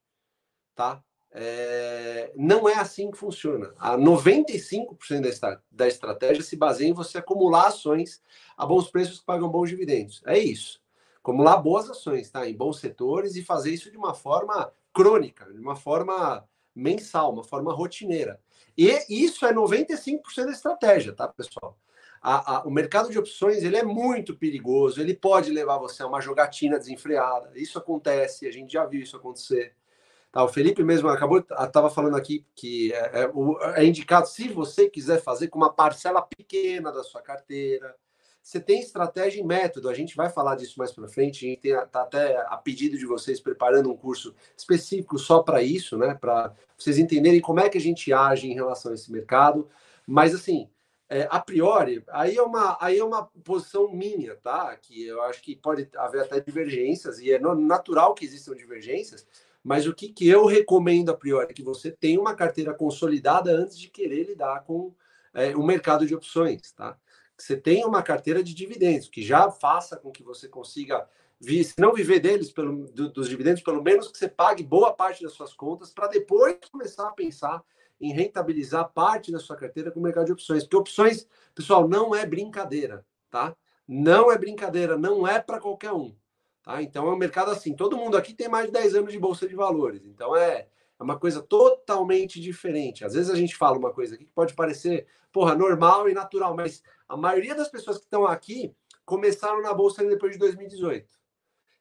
tá? 0.73 1.03
É, 1.37 2.31
não 2.33 2.67
é 2.69 2.75
assim 2.75 3.11
que 3.11 3.17
funciona. 3.17 3.73
A 3.77 3.97
95% 3.97 5.21
da, 5.21 5.27
estra 5.27 5.61
da 5.69 5.85
estratégia 5.85 6.41
se 6.41 6.55
baseia 6.55 6.87
em 6.87 6.93
você 6.93 7.17
acumular 7.17 7.67
ações 7.67 8.21
a 8.55 8.65
bons 8.65 8.89
preços 8.89 9.19
que 9.19 9.25
pagam 9.25 9.49
bons 9.49 9.69
dividendos. 9.69 10.23
É 10.25 10.39
isso. 10.39 10.81
Acumular 11.17 11.57
boas 11.57 11.89
ações, 11.89 12.31
tá? 12.31 12.47
Em 12.47 12.55
bons 12.55 12.79
setores 12.79 13.35
e 13.35 13.43
fazer 13.43 13.71
isso 13.71 13.91
de 13.91 13.97
uma 13.97 14.13
forma 14.13 14.71
crônica, 14.93 15.51
de 15.51 15.59
uma 15.59 15.75
forma 15.75 16.47
mensal, 16.73 17.33
uma 17.33 17.43
forma 17.43 17.73
rotineira. 17.73 18.39
E 18.77 18.87
isso 19.09 19.45
é 19.45 19.53
95% 19.53 20.45
da 20.45 20.51
estratégia, 20.51 21.11
tá, 21.11 21.27
pessoal? 21.27 21.77
A, 22.21 22.55
a, 22.55 22.63
o 22.63 22.71
mercado 22.71 23.11
de 23.11 23.19
opções 23.19 23.61
ele 23.61 23.75
é 23.75 23.83
muito 23.83 24.37
perigoso, 24.37 25.01
ele 25.01 25.13
pode 25.13 25.51
levar 25.51 25.79
você 25.79 26.01
a 26.01 26.07
uma 26.07 26.21
jogatina 26.21 26.79
desenfreada. 26.79 27.51
Isso 27.55 27.77
acontece, 27.77 28.47
a 28.47 28.51
gente 28.51 28.71
já 28.71 28.85
viu 28.85 29.01
isso 29.01 29.17
acontecer. 29.17 29.75
Tá, 30.35 30.43
o 30.43 30.49
Felipe 30.49 30.83
mesmo 30.83 31.07
acabou, 31.07 31.39
estava 31.39 31.89
falando 31.89 32.17
aqui 32.17 32.45
que 32.53 32.91
é, 32.91 33.21
é, 33.21 33.31
é, 33.77 33.85
indicado, 33.85 34.27
se 34.27 34.49
você 34.49 34.89
quiser 34.89 35.21
fazer 35.21 35.47
com 35.47 35.57
uma 35.57 35.71
parcela 35.71 36.21
pequena 36.21 36.91
da 36.91 37.03
sua 37.03 37.21
carteira, 37.21 37.95
você 38.43 38.59
tem 38.59 38.81
estratégia 38.81 39.39
e 39.39 39.45
método, 39.45 39.87
a 39.87 39.93
gente 39.93 40.13
vai 40.13 40.29
falar 40.29 40.57
disso 40.57 40.77
mais 40.77 40.91
para 40.91 41.07
frente, 41.07 41.45
a 41.45 41.49
gente 41.49 41.69
está 41.69 42.01
até 42.01 42.35
a 42.47 42.57
pedido 42.57 42.97
de 42.97 43.05
vocês 43.05 43.39
preparando 43.39 43.89
um 43.89 43.95
curso 43.95 44.35
específico 44.57 45.17
só 45.17 45.41
para 45.41 45.63
isso, 45.63 45.97
né, 45.97 46.13
para 46.13 46.53
vocês 46.77 46.97
entenderem 46.97 47.39
como 47.39 47.61
é 47.61 47.69
que 47.69 47.77
a 47.77 47.81
gente 47.81 48.11
age 48.11 48.51
em 48.51 48.53
relação 48.53 48.91
a 48.91 48.95
esse 48.95 49.09
mercado, 49.09 49.69
mas 50.05 50.35
assim, 50.35 50.69
é, 51.07 51.29
a 51.31 51.39
priori, 51.39 52.03
aí 52.09 52.35
é, 52.35 52.43
uma, 52.43 52.77
aí 52.81 52.97
é 52.97 53.03
uma 53.05 53.23
posição 53.23 53.89
minha, 53.89 54.35
tá? 54.37 54.75
Que 54.75 55.05
eu 55.05 55.21
acho 55.21 55.39
que 55.41 55.55
pode 55.55 55.87
haver 55.95 56.23
até 56.23 56.39
divergências, 56.39 57.19
e 57.19 57.31
é 57.31 57.39
natural 57.39 58.15
que 58.15 58.25
existam 58.25 58.55
divergências, 58.55 59.25
mas 59.65 59.87
o 59.87 59.95
que, 59.95 60.09
que 60.09 60.27
eu 60.27 60.45
recomendo 60.45 61.09
a 61.09 61.17
priori? 61.17 61.51
Que 61.51 61.63
você 61.63 61.89
tenha 61.89 62.21
uma 62.21 62.35
carteira 62.35 62.71
consolidada 62.71 63.49
antes 63.51 63.79
de 63.79 63.89
querer 63.89 64.23
lidar 64.23 64.63
com 64.63 64.93
é, 65.33 65.55
o 65.55 65.63
mercado 65.63 66.05
de 66.05 66.13
opções, 66.13 66.71
tá? 66.71 66.95
Que 67.35 67.43
você 67.43 67.57
tenha 67.57 67.87
uma 67.87 68.03
carteira 68.03 68.43
de 68.43 68.53
dividendos, 68.53 69.09
que 69.09 69.23
já 69.23 69.49
faça 69.49 69.97
com 69.97 70.11
que 70.11 70.21
você 70.21 70.47
consiga, 70.47 71.09
se 71.41 71.73
não 71.79 71.93
viver 71.93 72.19
deles, 72.19 72.51
pelo, 72.51 72.85
do, 72.91 73.09
dos 73.09 73.27
dividendos, 73.27 73.63
pelo 73.63 73.81
menos 73.81 74.07
que 74.07 74.19
você 74.19 74.29
pague 74.29 74.61
boa 74.61 74.93
parte 74.93 75.23
das 75.23 75.33
suas 75.33 75.51
contas, 75.51 75.91
para 75.91 76.09
depois 76.09 76.57
começar 76.71 77.07
a 77.07 77.13
pensar 77.13 77.63
em 77.99 78.13
rentabilizar 78.13 78.91
parte 78.93 79.31
da 79.31 79.39
sua 79.39 79.55
carteira 79.55 79.89
com 79.89 79.99
o 79.99 80.03
mercado 80.03 80.27
de 80.27 80.33
opções. 80.33 80.61
Porque 80.61 80.77
opções, 80.77 81.27
pessoal, 81.55 81.87
não 81.87 82.13
é 82.13 82.23
brincadeira, 82.23 83.03
tá? 83.31 83.55
Não 83.87 84.31
é 84.31 84.37
brincadeira, 84.37 84.95
não 84.95 85.27
é 85.27 85.39
para 85.39 85.59
qualquer 85.59 85.91
um. 85.91 86.15
Tá? 86.65 86.81
Então 86.81 87.07
é 87.07 87.13
um 87.13 87.17
mercado 87.17 87.51
assim, 87.51 87.75
todo 87.75 87.95
mundo 87.95 88.17
aqui 88.17 88.33
tem 88.33 88.49
mais 88.49 88.65
de 88.65 88.71
10 88.71 88.95
anos 88.95 89.13
de 89.13 89.19
bolsa 89.19 89.47
de 89.47 89.55
valores. 89.55 90.03
Então 90.03 90.35
é, 90.35 90.67
é 90.99 91.03
uma 91.03 91.17
coisa 91.17 91.41
totalmente 91.41 92.41
diferente. 92.41 93.05
Às 93.05 93.13
vezes 93.13 93.29
a 93.29 93.35
gente 93.35 93.55
fala 93.55 93.77
uma 93.77 93.93
coisa 93.93 94.15
aqui 94.15 94.25
que 94.25 94.31
pode 94.31 94.55
parecer, 94.55 95.05
porra, 95.31 95.53
normal 95.53 96.09
e 96.09 96.13
natural, 96.13 96.55
mas 96.55 96.81
a 97.07 97.15
maioria 97.15 97.53
das 97.53 97.69
pessoas 97.69 97.97
que 97.97 98.05
estão 98.05 98.25
aqui 98.25 98.75
começaram 99.05 99.61
na 99.61 99.73
bolsa 99.73 100.03
depois 100.03 100.33
de 100.33 100.39
2018. 100.39 101.07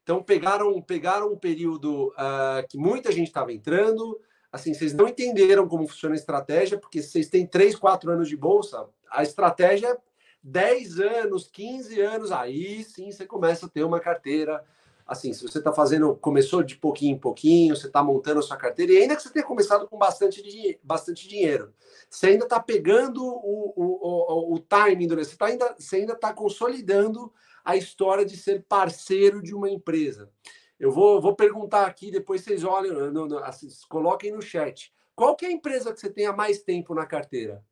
Então 0.03 0.23
pegaram, 0.23 0.83
pegaram 0.83 1.33
um 1.33 1.39
período 1.39 2.09
uh, 2.09 2.69
que 2.69 2.77
muita 2.77 3.11
gente 3.11 3.29
estava 3.29 3.55
entrando. 3.55 4.21
Assim, 4.53 4.75
vocês 4.75 4.93
não 4.93 5.09
entenderam 5.09 5.67
como 5.67 5.89
funciona 5.89 6.15
a 6.15 6.19
estratégia, 6.19 6.79
porque 6.79 7.03
vocês 7.03 7.31
têm 7.31 7.47
3, 7.47 7.75
4 7.75 8.11
anos 8.11 8.29
de 8.29 8.37
bolsa, 8.37 8.87
a 9.11 9.23
estratégia 9.23 9.97
10 10.45 11.01
anos, 11.01 11.49
15 11.51 12.01
anos, 12.03 12.31
aí 12.31 12.85
sim 12.85 13.11
você 13.11 13.25
começa 13.25 13.65
a 13.65 13.69
ter 13.69 13.83
uma 13.83 13.99
carteira. 13.99 14.63
Assim, 15.07 15.33
se 15.33 15.43
você 15.43 15.59
está 15.59 15.73
fazendo, 15.73 16.15
começou 16.17 16.63
de 16.63 16.77
pouquinho 16.77 17.17
em 17.17 17.19
pouquinho, 17.19 17.75
você 17.75 17.87
está 17.87 18.03
montando 18.03 18.41
a 18.41 18.43
sua 18.43 18.57
carteira, 18.57 18.93
e 18.93 18.99
ainda 18.99 19.17
que 19.17 19.23
você 19.23 19.31
tenha 19.31 19.45
começado 19.45 19.89
com 19.89 19.99
bastante, 19.99 20.79
bastante 20.83 21.27
dinheiro, 21.29 21.73
você 22.09 22.29
ainda 22.29 22.45
está 22.45 22.61
pegando 22.61 23.25
o, 23.25 23.73
o, 23.77 24.53
o, 24.53 24.55
o 24.55 24.59
timing, 24.59 25.07
do, 25.07 25.17
você, 25.17 25.37
tá 25.37 25.47
ainda, 25.47 25.75
você 25.79 25.97
ainda 25.97 26.13
está 26.13 26.33
consolidando 26.33 27.33
a 27.65 27.77
história 27.77 28.25
de 28.25 28.37
ser 28.37 28.65
parceiro 28.69 29.43
de 29.43 29.55
uma 29.55 29.69
empresa. 29.69 30.31
Eu 30.79 30.91
vou, 30.91 31.21
vou 31.21 31.35
perguntar 31.35 31.87
aqui, 31.87 32.11
depois 32.11 32.43
vocês 32.43 32.65
olhem, 32.65 32.93
no, 32.93 33.27
no, 33.27 33.39
assim, 33.39 33.69
coloquem 33.89 34.33
no 34.33 34.43
chat. 34.43 34.93
Qual 35.15 35.37
que 35.37 35.47
é 35.47 35.49
a 35.49 35.53
empresa 35.53 35.93
que 35.93 36.01
você 36.01 36.11
tem 36.11 36.27
há 36.27 36.33
mais 36.33 36.63
tempo 36.63 36.95
na 36.95 37.07
carteira? 37.07 37.63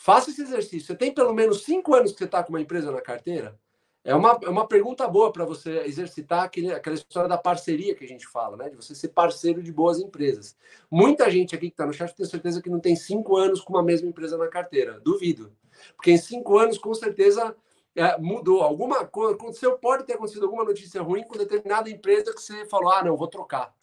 Faça 0.00 0.30
esse 0.30 0.42
exercício. 0.42 0.86
Você 0.86 0.94
tem 0.94 1.12
pelo 1.12 1.34
menos 1.34 1.64
cinco 1.64 1.92
anos 1.92 2.12
que 2.12 2.18
você 2.18 2.24
está 2.24 2.40
com 2.40 2.50
uma 2.50 2.60
empresa 2.60 2.92
na 2.92 3.00
carteira? 3.00 3.58
É 4.04 4.14
uma, 4.14 4.38
é 4.44 4.48
uma 4.48 4.64
pergunta 4.64 5.08
boa 5.08 5.32
para 5.32 5.44
você 5.44 5.80
exercitar 5.80 6.44
aquele, 6.44 6.72
aquela 6.72 6.94
história 6.94 7.28
da 7.28 7.36
parceria 7.36 7.96
que 7.96 8.04
a 8.04 8.08
gente 8.08 8.24
fala, 8.28 8.56
né? 8.56 8.70
De 8.70 8.76
você 8.76 8.94
ser 8.94 9.08
parceiro 9.08 9.60
de 9.60 9.72
boas 9.72 9.98
empresas. 9.98 10.56
Muita 10.88 11.28
gente 11.28 11.52
aqui 11.52 11.66
que 11.66 11.74
está 11.74 11.84
no 11.84 11.92
chat 11.92 12.14
tem 12.14 12.24
certeza 12.24 12.62
que 12.62 12.70
não 12.70 12.78
tem 12.78 12.94
cinco 12.94 13.36
anos 13.36 13.60
com 13.60 13.72
uma 13.72 13.82
mesma 13.82 14.08
empresa 14.08 14.38
na 14.38 14.46
carteira. 14.46 15.00
Duvido. 15.00 15.52
Porque 15.96 16.12
em 16.12 16.16
cinco 16.16 16.56
anos, 16.56 16.78
com 16.78 16.94
certeza, 16.94 17.56
é, 17.96 18.16
mudou. 18.18 18.62
Alguma 18.62 19.04
coisa 19.04 19.34
aconteceu, 19.34 19.76
pode 19.78 20.04
ter 20.04 20.12
acontecido 20.12 20.44
alguma 20.44 20.64
notícia 20.64 21.02
ruim 21.02 21.24
com 21.24 21.36
determinada 21.36 21.90
empresa 21.90 22.32
que 22.32 22.40
você 22.40 22.64
falou, 22.66 22.92
ah, 22.92 23.02
não, 23.02 23.16
vou 23.16 23.26
trocar. 23.26 23.74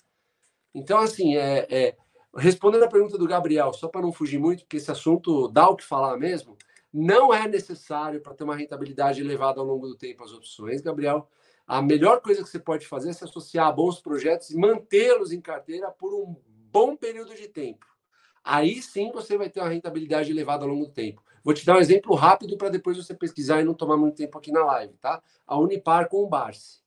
Então, 0.74 0.98
assim, 1.00 1.36
é, 1.36 1.68
é 1.70 1.98
respondendo 2.36 2.84
a 2.84 2.90
pergunta 2.90 3.18
do 3.18 3.28
Gabriel, 3.28 3.74
só 3.74 3.88
para 3.88 4.02
não 4.02 4.12
fugir 4.12 4.38
muito, 4.38 4.64
porque 4.64 4.78
esse 4.78 4.92
assunto 4.92 5.48
dá 5.48 5.70
o 5.70 5.76
que 5.76 5.84
falar 5.84 6.18
mesmo, 6.18 6.58
não 6.94 7.34
é 7.34 7.48
necessário 7.48 8.22
para 8.22 8.34
ter 8.34 8.44
uma 8.44 8.56
rentabilidade 8.56 9.22
elevada 9.22 9.60
ao 9.60 9.66
longo 9.66 9.88
do 9.88 9.98
tempo 9.98 10.24
as 10.24 10.32
opções, 10.32 10.82
Gabriel. 10.82 11.30
A 11.68 11.82
melhor 11.82 12.22
coisa 12.22 12.44
que 12.44 12.50
você 12.50 12.60
pode 12.60 12.88
fazer 12.88 13.10
é 13.10 13.14
se 13.14 13.24
associar 13.24 13.68
a 13.68 13.72
bons 13.72 14.00
projetos 14.00 14.52
e 14.52 14.58
mantê-los 14.58 15.32
em 15.32 15.42
carteira 15.42 15.90
por 15.92 16.14
um 16.14 16.36
bom 16.72 16.96
período 16.96 17.36
de 17.36 17.48
tempo. 17.48 17.86
Aí 18.44 18.82
sim 18.82 19.12
você 19.12 19.38
vai 19.38 19.50
ter 19.50 19.60
uma 19.60 19.70
rentabilidade 19.70 20.32
elevada 20.32 20.64
ao 20.64 20.70
longo 20.70 20.86
do 20.86 20.92
tempo. 20.92 21.24
Vou 21.44 21.54
te 21.54 21.66
dar 21.66 21.78
um 21.78 21.80
exemplo 21.80 22.16
rápido 22.16 22.58
para 22.58 22.70
depois 22.70 22.96
você 22.96 23.14
pesquisar 23.14 23.62
e 23.62 23.64
não 23.64 23.74
tomar 23.74 23.98
muito 23.98 24.16
tempo 24.16 24.38
aqui 24.38 24.52
na 24.52 24.64
live, 24.64 24.94
tá? 24.98 25.22
A 25.48 25.58
Unipar 25.58 26.08
com 26.08 26.24
o 26.24 26.28
Barsi. 26.28 26.85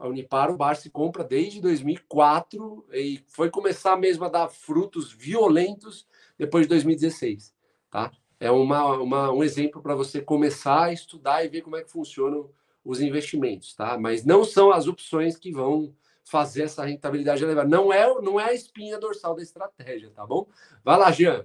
A 0.00 0.08
Unipar, 0.08 0.50
o 0.50 0.56
Barsi 0.56 0.88
compra 0.88 1.22
desde 1.22 1.60
2004 1.60 2.86
e 2.90 3.22
foi 3.28 3.50
começar 3.50 3.98
mesmo 3.98 4.24
a 4.24 4.30
dar 4.30 4.48
frutos 4.48 5.12
violentos 5.12 6.08
depois 6.38 6.64
de 6.64 6.70
2016, 6.70 7.54
tá? 7.90 8.10
É 8.40 8.50
uma, 8.50 8.94
uma 8.94 9.30
um 9.30 9.44
exemplo 9.44 9.82
para 9.82 9.94
você 9.94 10.22
começar 10.22 10.84
a 10.84 10.92
estudar 10.94 11.44
e 11.44 11.48
ver 11.48 11.60
como 11.60 11.76
é 11.76 11.82
que 11.82 11.90
funcionam 11.90 12.48
os 12.82 13.02
investimentos, 13.02 13.74
tá? 13.74 13.98
Mas 13.98 14.24
não 14.24 14.42
são 14.42 14.72
as 14.72 14.88
opções 14.88 15.36
que 15.36 15.52
vão 15.52 15.94
fazer 16.24 16.62
essa 16.62 16.82
rentabilidade 16.82 17.44
elevada. 17.44 17.68
Não 17.68 17.92
é, 17.92 18.06
não 18.22 18.40
é 18.40 18.44
a 18.44 18.54
espinha 18.54 18.98
dorsal 18.98 19.34
da 19.34 19.42
estratégia, 19.42 20.10
tá 20.10 20.24
bom? 20.24 20.46
Vai 20.82 20.96
lá, 20.96 21.10
Jean. 21.12 21.44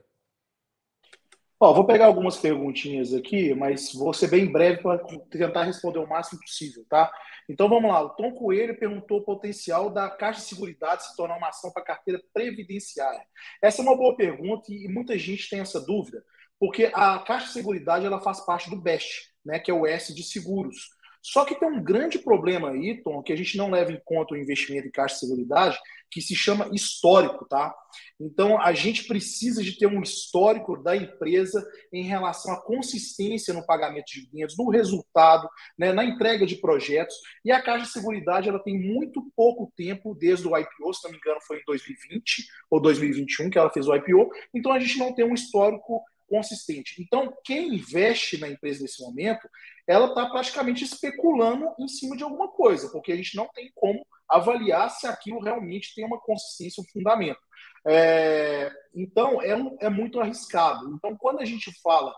Ó, 1.59 1.73
vou 1.73 1.85
pegar 1.85 2.07
algumas 2.07 2.37
perguntinhas 2.37 3.13
aqui, 3.13 3.53
mas 3.53 3.93
vou 3.93 4.13
ser 4.13 4.29
bem 4.29 4.51
breve 4.51 4.81
para 4.81 4.99
tentar 5.29 5.63
responder 5.63 5.99
o 5.99 6.07
máximo 6.07 6.41
possível, 6.41 6.85
tá? 6.89 7.09
Então 7.47 7.69
vamos 7.69 7.89
lá. 7.89 8.01
O 8.01 8.09
Tom 8.09 8.33
Coelho 8.33 8.77
perguntou 8.77 9.19
o 9.19 9.23
potencial 9.23 9.89
da 9.89 10.09
Caixa 10.09 10.41
de 10.41 10.47
Seguridade 10.47 11.05
se 11.05 11.15
tornar 11.15 11.37
uma 11.37 11.47
ação 11.49 11.71
para 11.71 11.83
carteira 11.83 12.21
previdenciária. 12.33 13.21
Essa 13.61 13.81
é 13.81 13.85
uma 13.85 13.95
boa 13.95 14.17
pergunta 14.17 14.65
e 14.69 14.87
muita 14.89 15.17
gente 15.17 15.49
tem 15.49 15.61
essa 15.61 15.79
dúvida, 15.79 16.23
porque 16.59 16.91
a 16.93 17.19
Caixa 17.19 17.47
de 17.47 17.53
Seguridade 17.53 18.05
ela 18.05 18.19
faz 18.19 18.41
parte 18.41 18.69
do 18.69 18.75
BEST, 18.75 19.31
né, 19.45 19.57
que 19.57 19.71
é 19.71 19.73
o 19.73 19.85
S 19.85 20.13
de 20.13 20.23
seguros. 20.23 20.89
Só 21.27 21.43
que 21.43 21.55
tem 21.55 21.67
um 21.67 21.83
grande 21.83 22.19
problema 22.19 22.69
aí, 22.69 23.01
Tom, 23.01 23.23
que 23.23 23.33
a 23.33 23.35
gente 23.35 23.57
não 23.57 23.71
leva 23.71 23.91
em 23.91 23.99
conta 24.05 24.35
o 24.35 24.37
investimento 24.37 24.87
em 24.87 24.91
caixa 24.91 25.15
de 25.15 25.21
seguridade, 25.21 25.75
que 26.11 26.21
se 26.21 26.35
chama 26.35 26.69
histórico, 26.71 27.47
tá? 27.47 27.73
Então, 28.19 28.61
a 28.61 28.73
gente 28.73 29.07
precisa 29.07 29.63
de 29.63 29.75
ter 29.75 29.87
um 29.87 30.03
histórico 30.03 30.77
da 30.83 30.95
empresa 30.95 31.67
em 31.91 32.03
relação 32.03 32.53
à 32.53 32.61
consistência 32.61 33.55
no 33.55 33.65
pagamento 33.65 34.05
de 34.05 34.19
dividendos, 34.19 34.55
no 34.55 34.69
resultado, 34.69 35.49
né, 35.75 35.91
na 35.91 36.05
entrega 36.05 36.45
de 36.45 36.57
projetos. 36.57 37.15
E 37.43 37.51
a 37.51 37.59
Caixa 37.59 37.85
de 37.85 37.91
Seguridade 37.91 38.47
ela 38.47 38.59
tem 38.59 38.79
muito 38.79 39.19
pouco 39.35 39.73
tempo 39.75 40.13
desde 40.13 40.47
o 40.47 40.55
IPO, 40.55 40.93
se 40.93 41.05
não 41.05 41.11
me 41.11 41.17
engano, 41.17 41.39
foi 41.41 41.57
em 41.57 41.63
2020 41.65 42.45
ou 42.69 42.79
2021 42.79 43.49
que 43.49 43.57
ela 43.57 43.71
fez 43.71 43.87
o 43.87 43.95
IPO. 43.95 44.29
Então, 44.53 44.71
a 44.71 44.79
gente 44.79 44.99
não 44.99 45.11
tem 45.11 45.25
um 45.25 45.33
histórico 45.33 46.03
consistente. 46.27 47.01
Então, 47.01 47.33
quem 47.43 47.75
investe 47.75 48.37
na 48.37 48.49
empresa 48.49 48.81
nesse 48.81 49.01
momento, 49.01 49.47
ela 49.87 50.07
está 50.07 50.27
praticamente 50.29 50.83
especulando 50.83 51.67
em 51.79 51.87
cima 51.87 52.15
de 52.17 52.23
alguma 52.23 52.49
coisa, 52.49 52.89
porque 52.89 53.11
a 53.11 53.15
gente 53.15 53.35
não 53.35 53.47
tem 53.53 53.71
como 53.75 54.05
avaliar 54.29 54.89
se 54.89 55.07
aquilo 55.07 55.39
realmente 55.39 55.93
tem 55.95 56.05
uma 56.05 56.19
consistência, 56.19 56.81
um 56.81 56.87
fundamento. 56.91 57.39
É, 57.87 58.71
então, 58.93 59.41
é, 59.41 59.55
um, 59.55 59.77
é 59.79 59.89
muito 59.89 60.19
arriscado. 60.19 60.91
Então, 60.93 61.15
quando 61.15 61.39
a 61.39 61.45
gente 61.45 61.71
fala, 61.81 62.13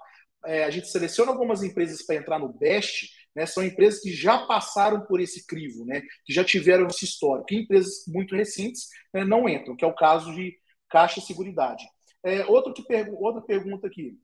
é, 0.45 0.63
a 0.63 0.69
gente 0.69 0.87
seleciona 0.87 1.31
algumas 1.31 1.61
empresas 1.63 2.05
para 2.05 2.15
entrar 2.15 2.39
no 2.39 2.53
BEST, 2.53 3.09
né, 3.35 3.45
são 3.45 3.63
empresas 3.63 4.01
que 4.01 4.11
já 4.11 4.45
passaram 4.47 5.01
por 5.01 5.19
esse 5.19 5.45
crivo, 5.45 5.85
né, 5.85 6.01
que 6.25 6.33
já 6.33 6.43
tiveram 6.43 6.87
esse 6.87 7.05
histórico. 7.05 7.53
E 7.53 7.61
empresas 7.61 8.03
muito 8.07 8.35
recentes 8.35 8.87
né, 9.13 9.23
não 9.23 9.47
entram, 9.47 9.75
que 9.75 9.85
é 9.85 9.87
o 9.87 9.95
caso 9.95 10.33
de 10.33 10.57
Caixa 10.89 11.21
Seguridade. 11.21 11.83
É, 12.27 12.45
outro 12.45 12.73
que 12.73 12.83
pergu 12.83 13.15
outra 13.23 13.41
pergunta 13.41 13.87
aqui. 13.87 14.17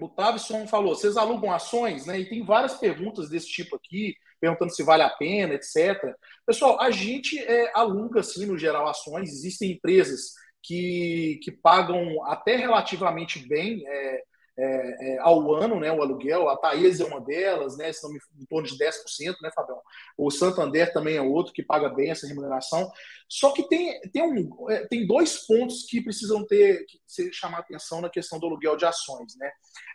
O 0.00 0.08
Tavison 0.08 0.66
falou: 0.66 0.94
vocês 0.94 1.16
alugam 1.16 1.52
ações, 1.52 2.06
né? 2.06 2.18
E 2.18 2.28
tem 2.28 2.44
várias 2.44 2.74
perguntas 2.74 3.28
desse 3.28 3.48
tipo 3.48 3.76
aqui, 3.76 4.14
perguntando 4.40 4.74
se 4.74 4.82
vale 4.82 5.02
a 5.02 5.10
pena, 5.10 5.54
etc. 5.54 6.14
Pessoal, 6.46 6.80
a 6.80 6.90
gente 6.90 7.38
é, 7.38 7.72
aluga, 7.74 8.20
assim, 8.20 8.46
no 8.46 8.58
geral, 8.58 8.88
ações. 8.88 9.30
Existem 9.30 9.72
empresas 9.72 10.32
que, 10.62 11.40
que 11.42 11.52
pagam 11.52 12.24
até 12.26 12.56
relativamente 12.56 13.46
bem 13.48 13.82
é, 13.86 14.22
é, 14.58 15.12
é, 15.14 15.18
ao 15.20 15.54
ano, 15.54 15.78
né, 15.78 15.92
o 15.92 16.02
aluguel. 16.02 16.48
A 16.48 16.56
Thaís 16.56 17.00
é 17.00 17.04
uma 17.04 17.20
delas, 17.20 17.76
né, 17.76 17.90
estão 17.90 18.10
em 18.12 18.44
torno 18.46 18.66
de 18.66 18.76
10%, 18.76 19.36
né, 19.40 19.50
Fabião? 19.54 19.80
O 20.16 20.30
Santander 20.30 20.92
também 20.92 21.16
é 21.16 21.22
outro 21.22 21.52
que 21.52 21.62
paga 21.62 21.88
bem 21.88 22.10
essa 22.10 22.26
remuneração. 22.26 22.90
Só 23.28 23.52
que 23.52 23.68
tem, 23.68 24.00
tem, 24.12 24.22
um, 24.22 24.70
é, 24.70 24.86
tem 24.86 25.06
dois 25.06 25.46
pontos 25.46 25.86
que 25.88 26.02
precisam 26.02 26.44
ter 26.44 26.84
que 26.86 27.32
chamar 27.32 27.58
atenção 27.58 28.00
na 28.00 28.10
questão 28.10 28.38
do 28.40 28.46
aluguel 28.46 28.76
de 28.76 28.84
ações. 28.84 29.36
Né? 29.36 29.50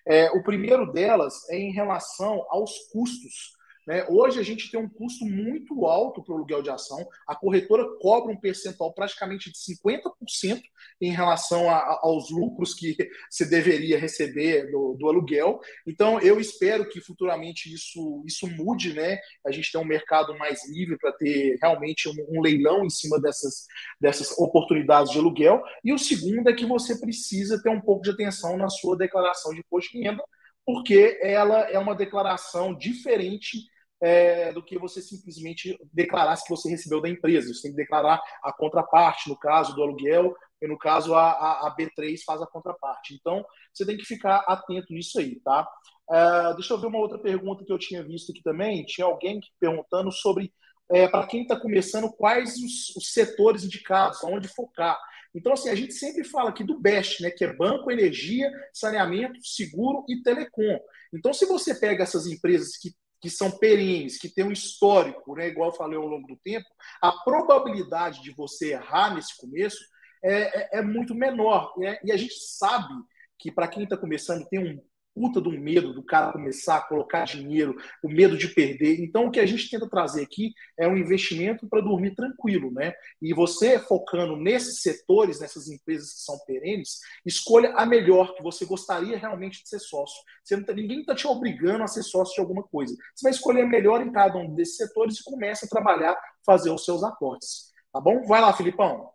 É, 0.07 0.31
o 0.31 0.41
primeiro 0.41 0.91
delas 0.91 1.33
é 1.49 1.57
em 1.57 1.73
relação 1.73 2.45
aos 2.49 2.71
custos 2.91 3.53
né? 3.85 4.05
Hoje 4.09 4.39
a 4.39 4.43
gente 4.43 4.71
tem 4.71 4.79
um 4.79 4.87
custo 4.87 5.25
muito 5.25 5.85
alto 5.85 6.23
para 6.23 6.33
o 6.33 6.37
aluguel 6.37 6.61
de 6.61 6.69
ação. 6.69 7.05
A 7.27 7.35
corretora 7.35 7.85
cobra 7.99 8.31
um 8.31 8.39
percentual 8.39 8.93
praticamente 8.93 9.51
de 9.51 9.57
50% 9.57 10.61
em 11.01 11.11
relação 11.11 11.69
a, 11.69 11.99
aos 12.01 12.31
lucros 12.31 12.73
que 12.73 12.95
se 13.29 13.49
deveria 13.49 13.99
receber 13.99 14.71
do, 14.71 14.95
do, 14.97 15.09
aluguel. 15.09 15.59
Então, 15.85 16.19
eu 16.19 16.39
espero 16.39 16.87
que 16.87 17.01
futuramente 17.01 17.73
isso, 17.73 18.23
isso 18.25 18.47
mude, 18.47 18.93
né? 18.93 19.19
A 19.45 19.51
gente 19.51 19.71
tem 19.71 19.81
um 19.81 19.85
mercado 19.85 20.37
mais 20.37 20.67
livre 20.69 20.97
para 20.97 21.11
ter 21.11 21.57
realmente 21.61 22.07
um, 22.07 22.37
um, 22.37 22.41
leilão 22.41 22.85
em 22.85 22.89
cima 22.89 23.19
dessas, 23.19 23.65
dessas 23.99 24.37
oportunidades 24.37 25.11
de 25.11 25.19
aluguel. 25.19 25.61
E 25.83 25.91
o 25.91 25.99
segundo 25.99 26.49
é 26.49 26.53
que 26.53 26.65
você 26.65 26.99
precisa 26.99 27.61
ter 27.61 27.69
um 27.69 27.81
pouco 27.81 28.03
de 28.03 28.11
atenção 28.11 28.57
na 28.57 28.69
sua 28.69 28.97
declaração 28.97 29.51
de 29.53 29.59
imposto 29.59 29.91
de 29.91 30.03
renda, 30.03 30.23
porque 30.65 31.19
ela 31.21 31.69
é 31.69 31.77
uma 31.77 31.95
declaração 31.95 32.73
diferente 32.73 33.72
é, 34.03 34.51
do 34.51 34.61
que 34.61 34.77
você 34.77 35.01
simplesmente 35.01 35.79
declarar 35.93 36.35
que 36.35 36.49
você 36.49 36.69
recebeu 36.69 36.99
da 36.99 37.07
empresa. 37.07 37.53
Você 37.53 37.61
tem 37.61 37.71
que 37.71 37.77
declarar 37.77 38.21
a 38.43 38.51
contraparte, 38.51 39.29
no 39.29 39.39
caso 39.39 39.73
do 39.73 39.81
aluguel, 39.81 40.35
e 40.61 40.67
no 40.67 40.77
caso 40.77 41.15
a, 41.15 41.31
a, 41.31 41.67
a 41.67 41.75
B3 41.75 42.19
faz 42.25 42.41
a 42.41 42.47
contraparte. 42.47 43.13
Então, 43.13 43.45
você 43.73 43.85
tem 43.85 43.95
que 43.95 44.03
ficar 44.03 44.39
atento 44.45 44.91
nisso 44.93 45.17
aí, 45.19 45.39
tá? 45.39 45.65
Uh, 46.09 46.53
deixa 46.55 46.73
eu 46.73 46.81
ver 46.81 46.87
uma 46.87 46.99
outra 46.99 47.17
pergunta 47.17 47.63
que 47.63 47.71
eu 47.71 47.79
tinha 47.79 48.03
visto 48.03 48.33
aqui 48.33 48.43
também. 48.43 48.83
Tinha 48.83 49.07
alguém 49.07 49.39
perguntando 49.57 50.11
sobre, 50.11 50.53
é, 50.91 51.07
para 51.07 51.25
quem 51.25 51.43
está 51.43 51.57
começando, 51.57 52.11
quais 52.11 52.57
os, 52.57 52.93
os, 52.97 53.13
setores 53.13 53.63
indicados, 53.63 54.21
onde 54.25 54.49
focar. 54.49 54.99
Então, 55.33 55.53
assim, 55.53 55.69
a 55.69 55.75
gente 55.75 55.93
sempre 55.93 56.25
fala 56.25 56.49
aqui 56.49 56.63
do 56.63 56.77
BEST, 56.77 57.23
né, 57.23 57.31
que 57.31 57.45
é 57.45 57.55
banco, 57.55 57.89
energia, 57.89 58.51
saneamento, 58.73 59.39
seguro 59.41 60.03
e 60.09 60.21
telecom. 60.21 60.77
Então, 61.13 61.33
se 61.33 61.45
você 61.45 61.73
pega 61.73 62.03
essas 62.03 62.27
empresas 62.27 62.75
que 62.75 62.91
que 63.23 63.29
são 63.29 63.49
perenes, 63.49 64.17
que 64.17 64.27
têm 64.27 64.43
um 64.43 64.51
histórico, 64.51 65.33
né, 65.33 65.47
igual 65.47 65.69
eu 65.69 65.75
falei 65.77 65.97
ao 65.97 66.05
longo 66.05 66.27
do 66.27 66.35
tempo, 66.43 66.67
a 67.01 67.09
probabilidade 67.23 68.21
de 68.21 68.31
você 68.31 68.73
errar 68.73 69.15
nesse 69.15 69.37
começo 69.37 69.77
é, 70.21 70.77
é, 70.77 70.79
é 70.79 70.81
muito 70.81 71.15
menor. 71.15 71.73
Né? 71.77 71.97
E 72.03 72.11
a 72.11 72.17
gente 72.17 72.33
sabe 72.37 72.93
que 73.39 73.49
para 73.49 73.69
quem 73.69 73.85
está 73.85 73.95
começando 73.95 74.45
tem 74.49 74.59
um 74.59 74.77
puta 75.13 75.39
do 75.39 75.51
medo 75.51 75.93
do 75.93 76.03
cara 76.03 76.31
começar 76.31 76.77
a 76.77 76.81
colocar 76.81 77.25
dinheiro, 77.25 77.75
o 78.03 78.09
medo 78.09 78.37
de 78.37 78.47
perder. 78.47 78.99
Então, 79.01 79.25
o 79.25 79.31
que 79.31 79.39
a 79.39 79.45
gente 79.45 79.69
tenta 79.69 79.89
trazer 79.89 80.23
aqui 80.23 80.53
é 80.77 80.87
um 80.87 80.97
investimento 80.97 81.67
para 81.67 81.81
dormir 81.81 82.15
tranquilo, 82.15 82.71
né? 82.71 82.93
E 83.21 83.33
você 83.33 83.79
focando 83.79 84.35
nesses 84.35 84.81
setores, 84.81 85.39
nessas 85.39 85.69
empresas 85.69 86.13
que 86.13 86.19
são 86.21 86.37
perenes, 86.45 86.99
escolha 87.25 87.73
a 87.75 87.85
melhor 87.85 88.35
que 88.35 88.43
você 88.43 88.65
gostaria 88.65 89.17
realmente 89.17 89.63
de 89.63 89.69
ser 89.69 89.79
sócio. 89.79 90.21
Você 90.43 90.55
não 90.55 90.63
tá, 90.63 90.73
ninguém 90.73 91.01
está 91.01 91.15
te 91.15 91.27
obrigando 91.27 91.83
a 91.83 91.87
ser 91.87 92.03
sócio 92.03 92.35
de 92.35 92.41
alguma 92.41 92.63
coisa. 92.63 92.95
Você 93.15 93.23
vai 93.23 93.31
escolher 93.31 93.61
a 93.61 93.67
melhor 93.67 94.01
em 94.01 94.11
cada 94.11 94.37
um 94.37 94.53
desses 94.53 94.77
setores 94.77 95.19
e 95.19 95.23
começa 95.23 95.65
a 95.65 95.69
trabalhar, 95.69 96.17
fazer 96.45 96.71
os 96.71 96.83
seus 96.83 97.03
aportes. 97.03 97.71
Tá 97.91 98.01
bom? 98.01 98.25
Vai 98.25 98.41
lá, 98.41 98.51
Filipão. 98.53 99.13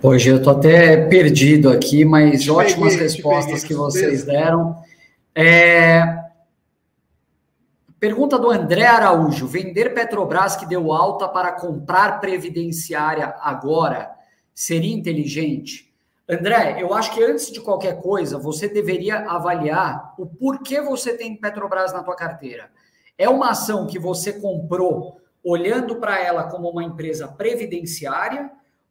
Hoje 0.00 0.30
eu 0.30 0.36
estou 0.36 0.52
até 0.52 1.08
perdido 1.08 1.68
aqui, 1.68 2.04
mas 2.04 2.42
te 2.42 2.50
ótimas 2.52 2.92
peguei, 2.92 3.08
respostas 3.08 3.64
que 3.64 3.74
vocês 3.74 4.24
deram. 4.24 4.80
É... 5.34 6.04
Pergunta 7.98 8.38
do 8.38 8.48
André 8.48 8.86
Araújo: 8.86 9.48
vender 9.48 9.92
Petrobras 9.94 10.54
que 10.54 10.66
deu 10.66 10.92
alta 10.92 11.26
para 11.26 11.50
comprar 11.50 12.20
previdenciária 12.20 13.34
agora 13.40 14.12
seria 14.54 14.94
inteligente? 14.94 15.92
André, 16.28 16.76
eu 16.80 16.94
acho 16.94 17.12
que 17.12 17.24
antes 17.24 17.50
de 17.50 17.60
qualquer 17.60 18.00
coisa, 18.00 18.38
você 18.38 18.68
deveria 18.68 19.28
avaliar 19.28 20.14
o 20.16 20.26
porquê 20.26 20.80
você 20.80 21.16
tem 21.16 21.34
Petrobras 21.34 21.92
na 21.92 22.04
tua 22.04 22.14
carteira. 22.14 22.70
É 23.16 23.28
uma 23.28 23.50
ação 23.50 23.84
que 23.84 23.98
você 23.98 24.34
comprou 24.34 25.20
olhando 25.42 25.96
para 25.96 26.22
ela 26.24 26.44
como 26.44 26.70
uma 26.70 26.84
empresa 26.84 27.26
previdenciária 27.26 28.48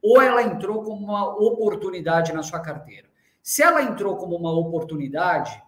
ou 0.09 0.21
ela 0.21 0.41
entrou 0.41 0.83
como 0.83 1.03
uma 1.03 1.27
oportunidade 1.35 2.31
na 2.31 2.41
sua 2.41 2.61
carteira. 2.61 3.09
Se 3.43 3.61
ela 3.61 3.83
entrou 3.83 4.15
como 4.15 4.37
uma 4.37 4.57
oportunidade 4.57 5.61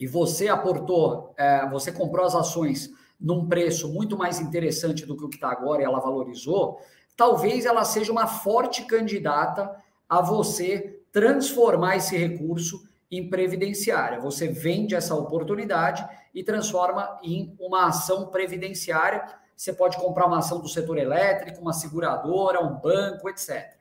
e 0.00 0.06
você 0.06 0.48
aportou, 0.48 1.34
é, 1.36 1.68
você 1.68 1.92
comprou 1.92 2.24
as 2.24 2.34
ações 2.34 2.90
num 3.20 3.46
preço 3.46 3.92
muito 3.92 4.16
mais 4.16 4.40
interessante 4.40 5.04
do 5.04 5.14
que 5.14 5.24
o 5.24 5.28
que 5.28 5.36
está 5.36 5.50
agora 5.50 5.82
e 5.82 5.84
ela 5.84 6.00
valorizou, 6.00 6.80
talvez 7.14 7.66
ela 7.66 7.84
seja 7.84 8.10
uma 8.10 8.26
forte 8.26 8.82
candidata 8.84 9.70
a 10.08 10.22
você 10.22 10.98
transformar 11.12 11.96
esse 11.96 12.16
recurso 12.16 12.82
em 13.10 13.28
previdenciária. 13.28 14.20
Você 14.20 14.48
vende 14.48 14.94
essa 14.94 15.14
oportunidade 15.14 16.06
e 16.34 16.42
transforma 16.42 17.18
em 17.22 17.54
uma 17.60 17.88
ação 17.88 18.28
previdenciária. 18.28 19.22
Você 19.56 19.72
pode 19.72 19.96
comprar 19.96 20.26
uma 20.26 20.38
ação 20.38 20.60
do 20.60 20.68
setor 20.68 20.98
elétrico, 20.98 21.62
uma 21.62 21.72
seguradora, 21.72 22.62
um 22.62 22.74
banco, 22.78 23.28
etc. 23.30 23.74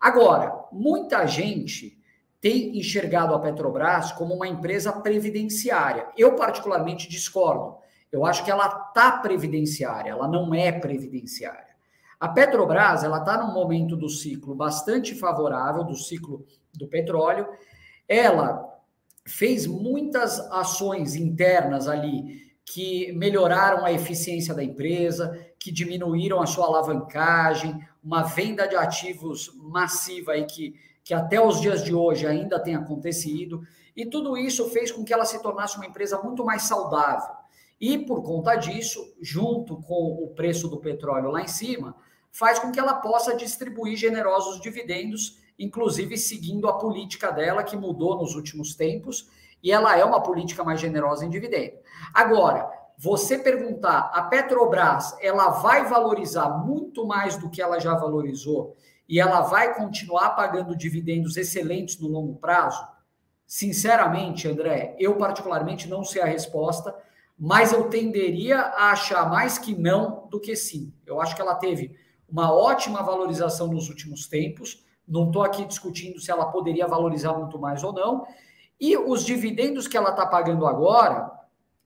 Agora, 0.00 0.64
muita 0.72 1.26
gente 1.26 2.00
tem 2.40 2.76
enxergado 2.76 3.34
a 3.34 3.38
Petrobras 3.38 4.10
como 4.10 4.34
uma 4.34 4.48
empresa 4.48 4.90
previdenciária. 4.90 6.08
Eu, 6.16 6.34
particularmente, 6.34 7.08
discordo. 7.08 7.76
Eu 8.10 8.26
acho 8.26 8.44
que 8.44 8.50
ela 8.50 8.66
está 8.66 9.12
previdenciária, 9.18 10.10
ela 10.10 10.26
não 10.26 10.52
é 10.54 10.72
previdenciária. 10.72 11.72
A 12.18 12.28
Petrobras 12.28 13.04
ela 13.04 13.18
está 13.18 13.36
num 13.36 13.52
momento 13.52 13.96
do 13.96 14.08
ciclo 14.08 14.54
bastante 14.54 15.14
favorável, 15.14 15.84
do 15.84 15.94
ciclo 15.94 16.44
do 16.74 16.88
petróleo. 16.88 17.48
Ela 18.08 18.68
fez 19.24 19.66
muitas 19.66 20.40
ações 20.50 21.14
internas 21.14 21.86
ali 21.86 22.41
que 22.64 23.12
melhoraram 23.12 23.84
a 23.84 23.92
eficiência 23.92 24.54
da 24.54 24.62
empresa, 24.62 25.38
que 25.58 25.70
diminuíram 25.70 26.40
a 26.40 26.46
sua 26.46 26.66
alavancagem, 26.66 27.78
uma 28.02 28.22
venda 28.22 28.66
de 28.66 28.76
ativos 28.76 29.52
massiva 29.56 30.32
aí 30.32 30.44
que 30.44 30.74
que 31.04 31.14
até 31.14 31.44
os 31.44 31.60
dias 31.60 31.82
de 31.82 31.94
hoje 31.94 32.26
ainda 32.26 32.60
tem 32.60 32.74
acontecido, 32.74 33.62
e 33.94 34.06
tudo 34.06 34.36
isso 34.36 34.70
fez 34.70 34.90
com 34.90 35.04
que 35.04 35.12
ela 35.12 35.24
se 35.24 35.42
tornasse 35.42 35.76
uma 35.76 35.86
empresa 35.86 36.20
muito 36.22 36.44
mais 36.44 36.62
saudável. 36.62 37.34
E 37.80 37.98
por 37.98 38.22
conta 38.22 38.54
disso, 38.54 39.12
junto 39.20 39.76
com 39.82 40.22
o 40.22 40.28
preço 40.28 40.68
do 40.68 40.78
petróleo 40.78 41.30
lá 41.30 41.42
em 41.42 41.48
cima, 41.48 41.96
faz 42.30 42.58
com 42.58 42.70
que 42.70 42.78
ela 42.78 42.94
possa 42.94 43.36
distribuir 43.36 43.96
generosos 43.96 44.60
dividendos, 44.60 45.38
inclusive 45.58 46.16
seguindo 46.16 46.68
a 46.68 46.78
política 46.78 47.30
dela 47.30 47.64
que 47.64 47.76
mudou 47.76 48.16
nos 48.16 48.34
últimos 48.34 48.74
tempos, 48.74 49.28
e 49.62 49.70
ela 49.70 49.96
é 49.96 50.04
uma 50.04 50.22
política 50.22 50.64
mais 50.64 50.80
generosa 50.80 51.24
em 51.24 51.30
dividendo. 51.30 51.76
Agora, 52.12 52.68
você 52.98 53.38
perguntar, 53.38 54.10
a 54.12 54.22
Petrobras, 54.22 55.16
ela 55.20 55.50
vai 55.50 55.84
valorizar 55.88 56.48
muito 56.48 57.06
mais 57.06 57.36
do 57.36 57.50
que 57.50 57.62
ela 57.62 57.78
já 57.78 57.94
valorizou 57.94 58.76
e 59.08 59.20
ela 59.20 59.40
vai 59.40 59.74
continuar 59.74 60.30
pagando 60.30 60.76
dividendos 60.76 61.36
excelentes 61.36 61.98
no 61.98 62.08
longo 62.08 62.36
prazo? 62.36 62.86
Sinceramente, 63.46 64.48
André, 64.48 64.96
eu 64.98 65.16
particularmente 65.16 65.88
não 65.88 66.04
sei 66.04 66.22
a 66.22 66.26
resposta, 66.26 66.94
mas 67.38 67.72
eu 67.72 67.88
tenderia 67.88 68.58
a 68.58 68.92
achar 68.92 69.28
mais 69.28 69.58
que 69.58 69.74
não 69.74 70.28
do 70.30 70.40
que 70.40 70.54
sim. 70.54 70.92
Eu 71.04 71.20
acho 71.20 71.34
que 71.34 71.42
ela 71.42 71.54
teve 71.56 71.94
uma 72.28 72.52
ótima 72.52 73.02
valorização 73.02 73.66
nos 73.66 73.88
últimos 73.88 74.26
tempos. 74.26 74.84
Não 75.06 75.26
estou 75.26 75.42
aqui 75.42 75.64
discutindo 75.64 76.20
se 76.20 76.30
ela 76.30 76.46
poderia 76.46 76.86
valorizar 76.86 77.34
muito 77.34 77.58
mais 77.58 77.82
ou 77.82 77.92
não. 77.92 78.24
E 78.82 78.96
os 78.96 79.24
dividendos 79.24 79.86
que 79.86 79.96
ela 79.96 80.10
está 80.10 80.26
pagando 80.26 80.66
agora 80.66 81.30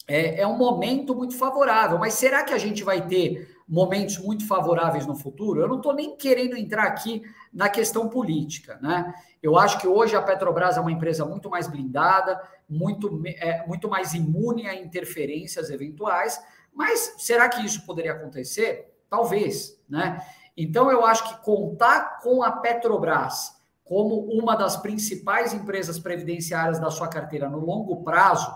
é, 0.09 0.41
é 0.41 0.47
um 0.47 0.57
momento 0.57 1.15
muito 1.15 1.37
favorável. 1.37 1.99
Mas 1.99 2.15
será 2.15 2.43
que 2.43 2.55
a 2.55 2.59
gente 2.59 2.83
vai 2.83 3.07
ter 3.07 3.55
momentos 3.69 4.17
muito 4.17 4.47
favoráveis 4.47 5.05
no 5.05 5.15
futuro, 5.15 5.61
eu 5.61 5.69
não 5.69 5.77
estou 5.77 5.93
nem 5.93 6.17
querendo 6.17 6.57
entrar 6.57 6.85
aqui 6.85 7.23
na 7.53 7.69
questão 7.69 8.09
política, 8.09 8.79
né? 8.81 9.13
Eu 9.43 9.59
acho 9.59 9.79
que 9.79 9.87
hoje 9.87 10.17
a 10.17 10.23
Petrobras 10.23 10.79
é 10.79 10.81
uma 10.81 10.93
empresa 10.93 11.27
muito 11.27 11.51
mais 11.51 11.67
blindada, 11.67 12.41
muito, 12.67 13.21
é, 13.27 13.67
muito 13.67 13.91
mais 13.91 14.15
imune 14.15 14.67
a 14.67 14.75
interferências 14.75 15.69
eventuais, 15.69 16.41
mas 16.73 17.17
será 17.19 17.47
que 17.49 17.61
isso 17.67 17.85
poderia 17.85 18.13
acontecer? 18.13 18.97
Talvez, 19.11 19.79
né? 19.87 20.25
Então 20.57 20.91
eu 20.91 21.05
acho 21.05 21.29
que 21.29 21.45
contar 21.45 22.21
com 22.21 22.43
a 22.43 22.53
Petrobras 22.53 23.56
como 23.87 24.17
uma 24.33 24.57
das 24.57 24.77
principais 24.77 25.55
empresas 25.55 25.97
previdenciárias 25.99 26.81
da 26.81 26.91
sua 26.91 27.07
carteira 27.07 27.49
no 27.49 27.65
longo 27.65 28.03
prazo 28.03 28.53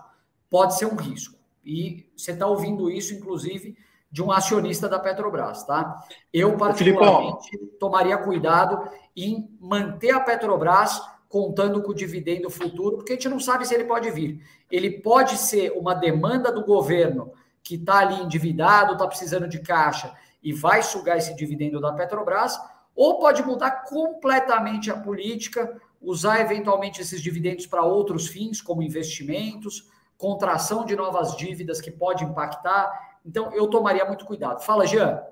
pode 0.51 0.77
ser 0.77 0.87
um 0.87 0.97
risco. 0.97 1.39
E 1.65 2.11
você 2.17 2.33
está 2.33 2.47
ouvindo 2.47 2.91
isso, 2.91 3.15
inclusive, 3.15 3.77
de 4.11 4.21
um 4.21 4.33
acionista 4.33 4.89
da 4.89 4.99
Petrobras, 4.99 5.63
tá? 5.65 6.05
Eu, 6.33 6.57
particularmente, 6.57 7.57
tomaria 7.79 8.19
cuidado 8.19 8.91
em 9.17 9.57
manter 9.61 10.11
a 10.11 10.19
Petrobras 10.19 11.01
contando 11.29 11.81
com 11.81 11.93
o 11.93 11.95
dividendo 11.95 12.51
futuro, 12.51 12.97
porque 12.97 13.13
a 13.13 13.15
gente 13.15 13.29
não 13.29 13.39
sabe 13.39 13.65
se 13.65 13.73
ele 13.73 13.85
pode 13.85 14.11
vir. 14.11 14.45
Ele 14.69 15.01
pode 15.01 15.37
ser 15.37 15.71
uma 15.77 15.95
demanda 15.95 16.51
do 16.51 16.65
governo 16.65 17.33
que 17.63 17.77
está 17.77 17.99
ali 17.99 18.21
endividado, 18.21 18.95
está 18.95 19.07
precisando 19.07 19.47
de 19.47 19.61
caixa 19.61 20.13
e 20.43 20.53
vai 20.53 20.83
sugar 20.83 21.19
esse 21.19 21.37
dividendo 21.37 21.81
da 21.81 21.93
Petrobras, 21.93 22.59
ou 23.01 23.19
pode 23.19 23.43
mudar 23.43 23.85
completamente 23.85 24.91
a 24.91 24.97
política, 24.97 25.81
usar 26.01 26.41
eventualmente 26.41 27.01
esses 27.01 27.23
dividendos 27.23 27.67
para 27.67 27.85
outros 27.85 28.27
fins, 28.27 28.61
como 28.61 28.83
investimentos, 28.83 29.89
contração 30.19 30.85
de 30.85 30.95
novas 30.95 31.37
dívidas 31.37 31.81
que 31.81 31.91
pode 31.91 32.25
impactar 32.25 33.11
então, 33.25 33.53
eu 33.55 33.69
tomaria 33.69 34.05
muito 34.05 34.25
cuidado. 34.25 34.65
Fala, 34.65 34.87
Jean. 34.87 35.23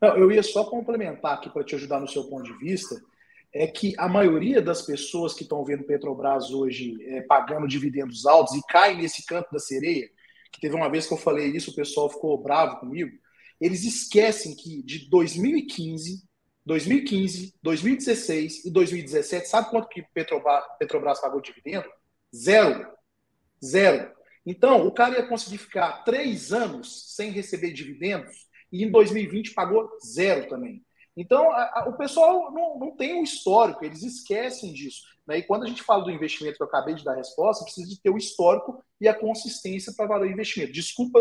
Não, 0.00 0.16
eu 0.16 0.30
ia 0.30 0.42
só 0.42 0.64
complementar 0.64 1.34
aqui 1.34 1.48
para 1.48 1.64
te 1.64 1.74
ajudar 1.74 2.00
no 2.00 2.08
seu 2.08 2.24
ponto 2.24 2.44
de 2.44 2.56
vista. 2.58 3.00
É 3.54 3.66
que 3.66 3.94
a 3.98 4.08
maioria 4.08 4.62
das 4.62 4.82
pessoas 4.82 5.34
que 5.34 5.42
estão 5.42 5.64
vendo 5.64 5.84
Petrobras 5.84 6.50
hoje 6.50 6.96
é, 7.06 7.22
pagando 7.22 7.68
dividendos 7.68 8.26
altos 8.26 8.54
e 8.54 8.66
caem 8.66 8.98
nesse 8.98 9.26
canto 9.26 9.50
da 9.52 9.58
sereia, 9.58 10.08
que 10.50 10.60
teve 10.60 10.74
uma 10.74 10.90
vez 10.90 11.06
que 11.06 11.12
eu 11.12 11.18
falei 11.18 11.48
isso, 11.48 11.70
o 11.70 11.74
pessoal 11.74 12.08
ficou 12.08 12.36
bravo 12.42 12.80
comigo. 12.80 13.10
Eles 13.60 13.84
esquecem 13.84 14.54
que 14.54 14.82
de 14.82 15.08
2015, 15.08 16.22
2015, 16.64 17.54
2016 17.62 18.64
e 18.64 18.70
2017, 18.70 19.48
sabe 19.48 19.70
quanto 19.70 19.88
que 19.88 20.02
Petrobras, 20.14 20.64
Petrobras 20.78 21.20
pagou 21.20 21.40
dividendo? 21.40 21.88
Zero. 22.34 22.86
Zero. 23.64 24.12
Então, 24.44 24.86
o 24.86 24.92
cara 24.92 25.16
ia 25.16 25.26
conseguir 25.26 25.58
ficar 25.58 26.04
três 26.04 26.52
anos 26.52 27.14
sem 27.14 27.30
receber 27.30 27.72
dividendos 27.72 28.48
e 28.72 28.84
em 28.84 28.90
2020 28.90 29.54
pagou 29.54 29.88
zero 30.04 30.48
também. 30.48 30.82
Então, 31.16 31.50
a, 31.52 31.62
a, 31.74 31.88
o 31.88 31.96
pessoal 31.96 32.50
não, 32.52 32.78
não 32.78 32.96
tem 32.96 33.14
um 33.14 33.22
histórico, 33.22 33.84
eles 33.84 34.02
esquecem 34.02 34.72
disso. 34.72 35.02
Né? 35.26 35.38
E 35.38 35.42
quando 35.42 35.64
a 35.64 35.66
gente 35.66 35.82
fala 35.82 36.04
do 36.04 36.10
investimento 36.10 36.56
que 36.56 36.62
eu 36.62 36.66
acabei 36.66 36.94
de 36.94 37.04
dar 37.04 37.12
a 37.12 37.16
resposta, 37.16 37.64
precisa 37.64 37.88
de 37.88 38.00
ter 38.00 38.10
o 38.10 38.16
histórico 38.16 38.82
e 39.00 39.06
a 39.06 39.14
consistência 39.14 39.92
para 39.94 40.06
valer 40.06 40.28
o 40.28 40.32
investimento. 40.32 40.72
Desculpa 40.72 41.18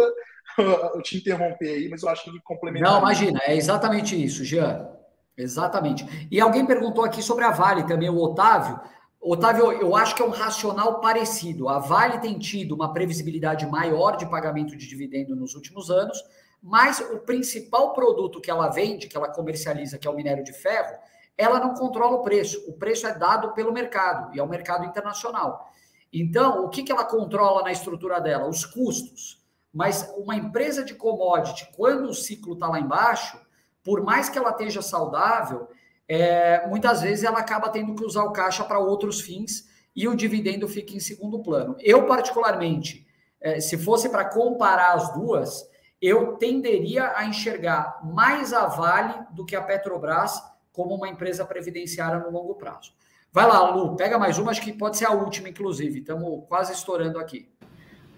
eu 0.57 1.01
te 1.01 1.17
interromper 1.17 1.69
aí, 1.69 1.89
mas 1.89 2.03
eu 2.03 2.09
acho 2.09 2.23
que 2.23 2.39
complementar. 2.41 2.89
Não, 2.89 2.99
imagina, 2.99 3.39
é 3.43 3.55
exatamente 3.55 4.21
isso, 4.21 4.45
Jean. 4.45 5.00
Exatamente. 5.37 6.27
E 6.29 6.39
alguém 6.39 6.65
perguntou 6.65 7.03
aqui 7.03 7.21
sobre 7.21 7.45
a 7.45 7.51
Vale 7.51 7.83
também, 7.85 8.09
o 8.09 8.17
Otávio. 8.17 8.79
Otávio, 9.19 9.71
eu 9.71 9.95
acho 9.95 10.15
que 10.15 10.21
é 10.21 10.25
um 10.25 10.31
racional 10.31 10.99
parecido. 10.99 11.69
A 11.69 11.79
Vale 11.79 12.19
tem 12.19 12.37
tido 12.39 12.73
uma 12.73 12.91
previsibilidade 12.91 13.65
maior 13.67 14.17
de 14.17 14.25
pagamento 14.25 14.75
de 14.75 14.87
dividendo 14.87 15.35
nos 15.35 15.53
últimos 15.55 15.89
anos, 15.89 16.21
mas 16.61 16.99
o 16.99 17.19
principal 17.19 17.93
produto 17.93 18.41
que 18.41 18.51
ela 18.51 18.69
vende, 18.69 19.07
que 19.07 19.15
ela 19.15 19.29
comercializa, 19.29 19.97
que 19.97 20.07
é 20.07 20.11
o 20.11 20.15
minério 20.15 20.43
de 20.43 20.53
ferro, 20.53 20.97
ela 21.37 21.59
não 21.59 21.73
controla 21.73 22.17
o 22.17 22.23
preço. 22.23 22.63
O 22.67 22.73
preço 22.73 23.07
é 23.07 23.13
dado 23.13 23.53
pelo 23.53 23.71
mercado, 23.71 24.35
e 24.35 24.39
é 24.39 24.43
o 24.43 24.49
mercado 24.49 24.85
internacional. 24.85 25.71
Então, 26.11 26.65
o 26.65 26.69
que, 26.69 26.83
que 26.83 26.91
ela 26.91 27.05
controla 27.05 27.63
na 27.63 27.71
estrutura 27.71 28.19
dela? 28.19 28.47
Os 28.47 28.65
custos. 28.65 29.41
Mas 29.73 30.13
uma 30.17 30.35
empresa 30.35 30.83
de 30.83 30.93
commodity, 30.93 31.71
quando 31.75 32.09
o 32.09 32.13
ciclo 32.13 32.53
está 32.53 32.67
lá 32.67 32.79
embaixo, 32.79 33.39
por 33.83 34.03
mais 34.03 34.29
que 34.29 34.37
ela 34.37 34.51
esteja 34.51 34.81
saudável, 34.81 35.67
é, 36.07 36.67
muitas 36.67 37.01
vezes 37.01 37.23
ela 37.23 37.39
acaba 37.39 37.69
tendo 37.69 37.95
que 37.95 38.03
usar 38.03 38.23
o 38.23 38.33
caixa 38.33 38.63
para 38.63 38.79
outros 38.79 39.21
fins 39.21 39.69
e 39.95 40.07
o 40.07 40.15
dividendo 40.15 40.67
fica 40.67 40.95
em 40.95 40.99
segundo 40.99 41.41
plano. 41.41 41.75
Eu, 41.79 42.05
particularmente, 42.05 43.07
é, 43.39 43.59
se 43.59 43.77
fosse 43.77 44.09
para 44.09 44.25
comparar 44.25 44.93
as 44.93 45.13
duas, 45.13 45.69
eu 46.01 46.33
tenderia 46.37 47.13
a 47.15 47.25
enxergar 47.25 47.99
mais 48.03 48.53
a 48.53 48.65
Vale 48.67 49.25
do 49.31 49.45
que 49.45 49.55
a 49.55 49.61
Petrobras 49.61 50.41
como 50.71 50.95
uma 50.95 51.09
empresa 51.09 51.45
previdenciária 51.45 52.19
no 52.19 52.31
longo 52.31 52.55
prazo. 52.55 52.93
Vai 53.31 53.47
lá, 53.47 53.69
Lu, 53.69 53.95
pega 53.95 54.17
mais 54.17 54.37
uma, 54.37 54.51
acho 54.51 54.61
que 54.61 54.73
pode 54.73 54.97
ser 54.97 55.05
a 55.05 55.11
última, 55.11 55.47
inclusive. 55.47 55.99
Estamos 55.99 56.43
quase 56.47 56.73
estourando 56.73 57.19
aqui. 57.19 57.49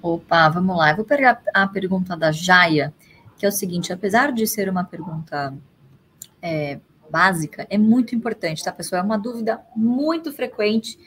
Opa, 0.01 0.49
vamos 0.49 0.75
lá. 0.75 0.91
Eu 0.91 0.97
vou 0.97 1.05
pegar 1.05 1.41
a 1.53 1.67
pergunta 1.67 2.17
da 2.17 2.31
Jaya, 2.31 2.93
que 3.37 3.45
é 3.45 3.49
o 3.49 3.51
seguinte: 3.51 3.91
apesar 3.91 4.31
de 4.31 4.45
ser 4.47 4.69
uma 4.69 4.83
pergunta 4.83 5.53
é, 6.41 6.79
básica 7.09 7.67
é 7.69 7.77
muito 7.77 8.15
importante, 8.15 8.63
tá, 8.63 8.71
pessoal? 8.71 9.01
É 9.01 9.05
uma 9.05 9.17
dúvida 9.17 9.61
muito 9.75 10.31
frequente 10.31 10.97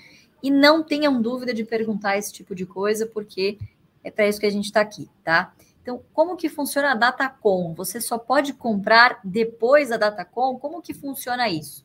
e 0.43 0.51
não 0.51 0.83
tenham 0.83 1.21
dúvida 1.21 1.53
de 1.53 1.65
perguntar 1.65 2.17
esse 2.17 2.33
tipo 2.33 2.55
de 2.55 2.65
coisa, 2.65 3.07
porque 3.07 3.59
é 4.05 4.11
para 4.11 4.29
isso 4.29 4.39
que 4.39 4.47
a 4.47 4.51
gente 4.51 4.67
está 4.67 4.81
aqui, 4.81 5.11
tá? 5.25 5.53
Então, 5.83 6.03
como 6.13 6.37
que 6.37 6.49
funciona 6.49 6.93
a 6.93 6.95
Datacom? 6.95 7.75
Você 7.75 8.01
só 8.01 8.19
pode 8.19 8.53
comprar 8.53 9.21
depois 9.25 9.89
da 9.89 9.97
Datacom? 9.97 10.59
Como 10.59 10.83
que 10.83 10.93
funciona 10.93 11.49
isso? 11.49 11.85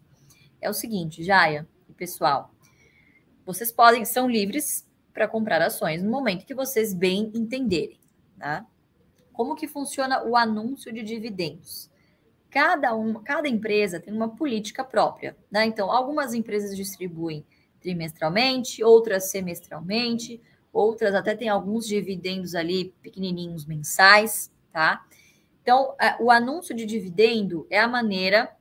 É 0.59 0.69
o 0.69 0.73
seguinte, 0.73 1.23
Jaya 1.23 1.67
e 1.89 1.93
pessoal, 1.93 2.51
vocês 3.45 3.71
podem, 3.71 4.05
são 4.05 4.29
livres 4.29 4.87
para 5.13 5.27
comprar 5.27 5.61
ações 5.61 6.01
no 6.03 6.09
momento 6.09 6.45
que 6.45 6.53
vocês 6.53 6.93
bem 6.93 7.31
entenderem, 7.33 7.99
tá? 8.37 8.65
Como 9.41 9.55
que 9.55 9.67
funciona 9.67 10.23
o 10.23 10.37
anúncio 10.37 10.93
de 10.93 11.01
dividendos? 11.01 11.89
Cada, 12.51 12.93
uma, 12.93 13.23
cada 13.23 13.47
empresa 13.47 13.99
tem 13.99 14.13
uma 14.13 14.29
política 14.29 14.83
própria, 14.83 15.35
né? 15.49 15.65
Então, 15.65 15.91
algumas 15.91 16.35
empresas 16.35 16.77
distribuem 16.77 17.43
trimestralmente, 17.79 18.83
outras 18.83 19.31
semestralmente, 19.31 20.39
outras 20.71 21.15
até 21.15 21.35
têm 21.35 21.49
alguns 21.49 21.87
dividendos 21.87 22.53
ali 22.53 22.93
pequenininhos 23.01 23.65
mensais, 23.65 24.51
tá? 24.71 25.03
Então, 25.63 25.95
é, 25.99 26.21
o 26.21 26.29
anúncio 26.29 26.75
de 26.75 26.85
dividendo 26.85 27.65
é 27.67 27.79
a 27.79 27.87
maneira 27.87 28.55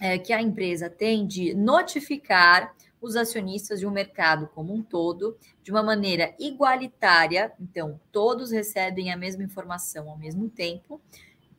é, 0.00 0.18
que 0.18 0.32
a 0.32 0.42
empresa 0.42 0.90
tem 0.90 1.24
de 1.24 1.54
notificar 1.54 2.74
os 3.06 3.16
acionistas 3.16 3.80
de 3.80 3.86
um 3.86 3.90
mercado 3.90 4.48
como 4.54 4.74
um 4.74 4.82
todo 4.82 5.36
de 5.62 5.70
uma 5.70 5.82
maneira 5.82 6.34
igualitária. 6.38 7.52
Então, 7.60 8.00
todos 8.12 8.50
recebem 8.50 9.12
a 9.12 9.16
mesma 9.16 9.42
informação 9.42 10.10
ao 10.10 10.18
mesmo 10.18 10.48
tempo, 10.48 11.00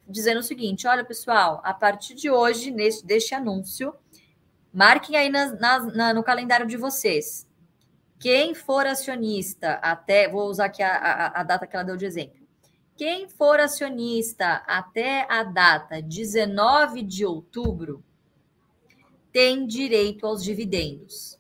dizendo 0.08 0.40
o 0.40 0.44
seguinte: 0.44 0.88
olha, 0.88 1.04
pessoal, 1.04 1.62
a 1.64 1.74
partir 1.74 2.14
de 2.14 2.30
hoje, 2.30 2.72
neste, 2.72 3.06
deste 3.06 3.34
anúncio, 3.34 3.94
marquem 4.74 5.16
aí 5.16 5.30
nas, 5.30 5.60
nas, 5.60 5.96
na, 5.96 6.14
no 6.14 6.24
calendário 6.24 6.68
de 6.68 6.78
vocês. 6.78 7.48
Quem 8.20 8.56
for 8.56 8.86
acionista 8.86 9.74
até, 9.74 10.28
vou 10.28 10.50
usar 10.50 10.66
aqui 10.66 10.82
a, 10.82 10.96
a, 10.96 11.42
a 11.42 11.44
data 11.44 11.68
que 11.68 11.76
ela 11.76 11.86
deu 11.86 11.96
de 11.96 12.06
exemplo. 12.06 12.38
Quem 12.96 13.30
for 13.30 13.60
acionista 13.60 14.64
até 14.66 15.28
a 15.30 15.44
data 15.44 16.02
19 16.02 17.04
de 17.04 17.24
outubro 17.24 18.04
tem 19.32 19.68
direito 19.68 20.26
aos 20.26 20.44
dividendos. 20.44 21.37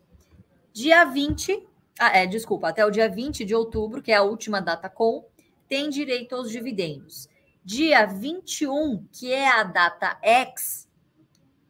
Dia 0.78 1.06
20, 1.06 1.68
ah, 2.00 2.20
é, 2.20 2.28
desculpa, 2.28 2.70
até 2.70 2.86
o 2.86 2.92
dia 2.92 3.10
20 3.10 3.44
de 3.44 3.56
outubro, 3.56 4.00
que 4.00 4.12
é 4.12 4.16
a 4.18 4.22
última 4.22 4.62
data 4.62 4.88
com, 4.88 5.26
tem 5.68 5.90
direito 5.90 6.36
aos 6.36 6.52
dividendos. 6.52 7.28
Dia 7.66 8.06
21, 8.06 9.04
que 9.12 9.34
é 9.34 9.48
a 9.48 9.64
data 9.64 10.20
X, 10.22 10.88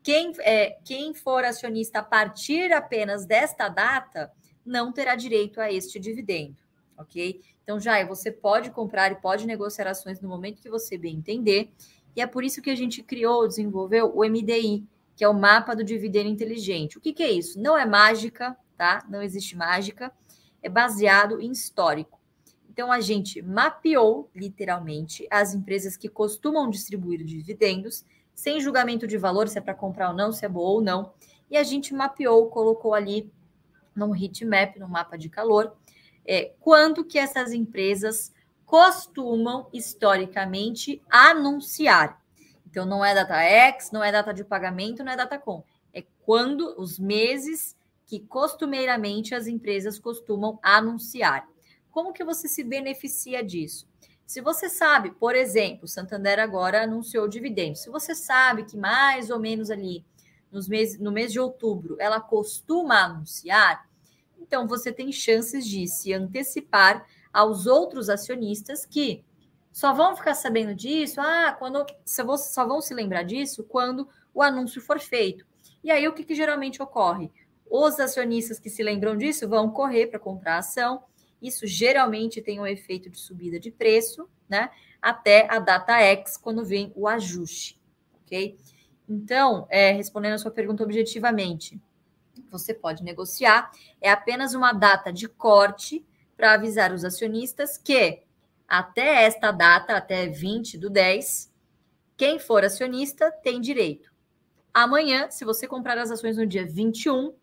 quem, 0.04 0.34
é, 0.40 0.78
quem 0.84 1.14
for 1.14 1.46
acionista 1.46 2.00
a 2.00 2.04
partir 2.04 2.74
apenas 2.74 3.26
desta 3.26 3.70
data 3.70 4.30
não 4.66 4.92
terá 4.92 5.16
direito 5.16 5.62
a 5.62 5.72
este 5.72 5.98
dividendo, 6.00 6.58
ok? 6.98 7.40
Então, 7.64 7.80
já 7.80 8.06
você 8.06 8.30
pode 8.30 8.72
comprar 8.72 9.10
e 9.14 9.22
pode 9.22 9.48
negociar 9.48 9.88
ações 9.88 10.20
no 10.20 10.28
momento 10.28 10.62
que 10.62 10.70
você 10.70 10.98
bem 10.98 11.16
entender, 11.16 11.72
e 12.14 12.20
é 12.20 12.28
por 12.28 12.44
isso 12.44 12.62
que 12.62 12.70
a 12.70 12.76
gente 12.76 13.02
criou, 13.02 13.48
desenvolveu 13.48 14.12
o 14.14 14.26
MDI, 14.26 14.86
que 15.16 15.24
é 15.24 15.30
o 15.30 15.34
mapa 15.34 15.74
do 15.74 15.82
dividendo 15.82 16.28
inteligente. 16.28 16.98
O 16.98 17.02
que, 17.02 17.14
que 17.14 17.24
é 17.24 17.32
isso? 17.32 17.58
Não 17.58 17.78
é 17.78 17.86
mágica, 17.86 18.58
tá? 18.78 19.04
Não 19.10 19.22
existe 19.22 19.56
mágica, 19.56 20.12
é 20.62 20.70
baseado 20.70 21.42
em 21.42 21.52
histórico. 21.52 22.20
Então 22.70 22.92
a 22.92 23.02
gente 23.02 23.42
mapeou 23.42 24.30
literalmente 24.36 25.28
as 25.32 25.54
empresas 25.54 25.98
que 25.98 26.08
costumam 26.08 26.70
distribuir 26.70 27.24
dividendos, 27.24 28.06
sem 28.36 28.62
julgamento 28.62 29.08
de 29.08 29.18
valor, 29.18 29.48
se 29.48 29.58
é 29.58 29.62
para 29.62 29.74
comprar 29.74 30.10
ou 30.10 30.16
não, 30.16 30.32
se 30.32 30.46
é 30.46 30.50
boa 30.50 30.70
ou 30.70 30.82
não. 30.82 31.12
E 31.50 31.58
a 31.58 31.64
gente 31.64 31.94
mapeou, 31.94 32.48
colocou 32.50 32.94
ali 32.94 33.32
num 33.96 34.16
heatmap, 34.16 34.78
no 34.78 34.88
mapa 34.88 35.18
de 35.18 35.28
calor, 35.28 35.76
é, 36.26 36.54
quando 36.60 37.04
que 37.04 37.18
essas 37.18 37.52
empresas 37.52 38.32
costumam 38.66 39.68
historicamente 39.74 41.02
anunciar. 41.10 42.22
Então, 42.70 42.86
não 42.86 43.04
é 43.04 43.16
data 43.16 43.36
X, 43.36 43.92
não 43.92 44.04
é 44.04 44.12
data 44.12 44.34
de 44.34 44.44
pagamento, 44.44 45.04
não 45.04 45.12
é 45.12 45.16
data 45.16 45.40
com. 45.40 45.64
É 45.94 46.04
quando 46.20 46.76
os 46.78 47.00
meses 47.00 47.77
que 48.08 48.22
costumeiramente 48.22 49.36
as 49.36 49.46
empresas 49.46 50.00
costumam 50.00 50.58
anunciar. 50.64 51.48
Como 51.92 52.14
que 52.14 52.24
você 52.24 52.48
se 52.48 52.64
beneficia 52.64 53.44
disso? 53.44 53.88
Se 54.26 54.42
você 54.42 54.70
sabe, 54.70 55.12
por 55.12 55.36
exemplo, 55.36 55.88
Santander 55.88 56.40
agora 56.40 56.84
anunciou 56.84 57.28
dividendos. 57.28 57.82
Se 57.82 57.90
você 57.90 58.16
sabe 58.16 58.64
que 58.64 58.78
mais 58.78 59.30
ou 59.30 59.40
menos 59.40 59.70
ali 59.70 60.06
nos 60.52 60.68
meses, 60.68 61.00
no 61.00 61.12
mês 61.12 61.32
de 61.32 61.40
outubro 61.40 61.98
ela 62.00 62.22
costuma 62.22 63.04
anunciar, 63.04 63.88
então 64.40 64.68
você 64.68 64.92
tem 64.92 65.12
chances 65.12 65.66
de 65.66 65.88
se 65.88 66.14
antecipar 66.14 67.06
aos 67.34 67.68
outros 67.68 68.10
acionistas 68.10 68.86
que 68.86 69.24
só 69.72 69.94
vão 69.94 70.16
ficar 70.16 70.34
sabendo 70.34 70.74
disso, 70.74 71.22
ah, 71.22 71.56
quando 71.58 71.86
só 72.06 72.66
vão 72.66 72.82
se 72.82 72.94
lembrar 72.94 73.24
disso 73.24 73.64
quando 73.64 74.08
o 74.34 74.42
anúncio 74.42 74.82
for 74.82 75.00
feito. 75.00 75.46
E 75.84 75.92
aí 75.92 76.08
o 76.08 76.14
que, 76.14 76.24
que 76.24 76.36
geralmente 76.36 76.82
ocorre? 76.82 77.32
Os 77.70 78.00
acionistas 78.00 78.60
que 78.60 78.70
se 78.70 78.82
lembram 78.82 79.18
disso 79.18 79.48
vão 79.48 79.70
correr 79.70 80.08
para 80.08 80.20
comprar 80.20 80.56
a 80.56 80.60
ação. 80.60 81.04
Isso 81.42 81.68
geralmente 81.68 82.42
tem 82.42 82.60
um 82.60 82.66
efeito 82.66 83.10
de 83.10 83.20
subida 83.20 83.60
de 83.60 83.72
preço, 83.72 84.28
né? 84.50 84.70
Até 85.02 85.48
a 85.50 85.60
data 85.60 86.00
X, 86.00 86.38
quando 86.38 86.66
vem 86.66 86.92
o 86.96 87.08
ajuste, 87.08 87.80
ok? 88.24 88.58
Então, 89.08 89.68
é, 89.70 89.92
respondendo 89.92 90.34
a 90.34 90.38
sua 90.38 90.52
pergunta 90.52 90.84
objetivamente, 90.84 91.80
você 92.50 92.74
pode 92.74 93.04
negociar, 93.04 93.72
é 94.02 94.10
apenas 94.10 94.54
uma 94.54 94.74
data 94.74 95.12
de 95.12 95.28
corte 95.28 96.06
para 96.36 96.54
avisar 96.54 96.94
os 96.94 97.04
acionistas 97.04 97.78
que 97.78 98.24
até 98.68 99.24
esta 99.24 99.52
data, 99.52 99.96
até 99.96 100.28
20 100.28 100.78
do 100.78 100.90
10, 100.90 101.52
quem 102.18 102.38
for 102.38 102.66
acionista 102.66 103.32
tem 103.32 103.62
direito. 103.62 104.12
Amanhã, 104.74 105.30
se 105.32 105.46
você 105.46 105.68
comprar 105.68 105.98
as 105.98 106.12
ações 106.12 106.38
no 106.38 106.46
dia 106.46 106.66
21, 106.66 107.34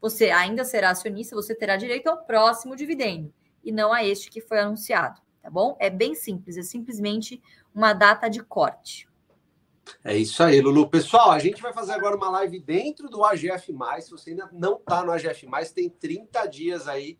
você 0.00 0.30
ainda 0.30 0.64
será 0.64 0.90
acionista, 0.90 1.34
você 1.34 1.54
terá 1.54 1.76
direito 1.76 2.08
ao 2.08 2.24
próximo 2.24 2.76
dividendo 2.76 3.32
e 3.64 3.72
não 3.72 3.92
a 3.92 4.04
este 4.04 4.30
que 4.30 4.40
foi 4.40 4.60
anunciado, 4.60 5.20
tá 5.42 5.50
bom? 5.50 5.76
É 5.80 5.90
bem 5.90 6.14
simples, 6.14 6.56
é 6.56 6.62
simplesmente 6.62 7.42
uma 7.74 7.92
data 7.92 8.28
de 8.28 8.42
corte. 8.42 9.08
É 10.02 10.16
isso 10.16 10.42
aí, 10.42 10.60
Lulu. 10.60 10.88
Pessoal, 10.88 11.30
a 11.30 11.38
gente 11.38 11.62
vai 11.62 11.72
fazer 11.72 11.92
agora 11.92 12.16
uma 12.16 12.30
live 12.30 12.60
dentro 12.60 13.08
do 13.08 13.24
AGF. 13.24 13.72
Se 14.00 14.10
você 14.10 14.30
ainda 14.30 14.48
não 14.52 14.76
está 14.76 15.04
no 15.04 15.12
AGF, 15.12 15.46
tem 15.74 15.88
30 15.88 16.46
dias 16.46 16.88
aí 16.88 17.18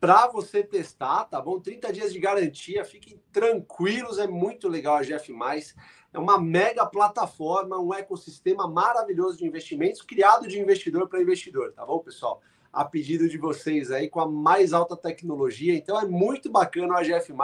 para 0.00 0.26
você 0.28 0.62
testar, 0.62 1.24
tá 1.24 1.40
bom? 1.40 1.58
30 1.58 1.92
dias 1.92 2.12
de 2.12 2.18
garantia, 2.18 2.84
fiquem 2.84 3.20
tranquilos, 3.32 4.18
é 4.18 4.26
muito 4.26 4.68
legal 4.68 4.96
a 4.96 5.02
GF+. 5.02 5.32
É 6.16 6.18
uma 6.18 6.40
mega 6.40 6.86
plataforma, 6.86 7.78
um 7.78 7.92
ecossistema 7.92 8.66
maravilhoso 8.66 9.36
de 9.36 9.44
investimentos, 9.44 10.00
criado 10.00 10.48
de 10.48 10.58
investidor 10.58 11.06
para 11.10 11.20
investidor, 11.20 11.74
tá 11.74 11.84
bom, 11.84 11.98
pessoal? 11.98 12.40
A 12.72 12.86
pedido 12.86 13.28
de 13.28 13.36
vocês 13.36 13.90
aí, 13.90 14.08
com 14.08 14.20
a 14.20 14.26
mais 14.26 14.72
alta 14.72 14.96
tecnologia. 14.96 15.74
Então 15.74 16.00
é 16.00 16.06
muito 16.06 16.50
bacana 16.50 16.94
o 16.94 16.96
AGF+. 16.96 17.34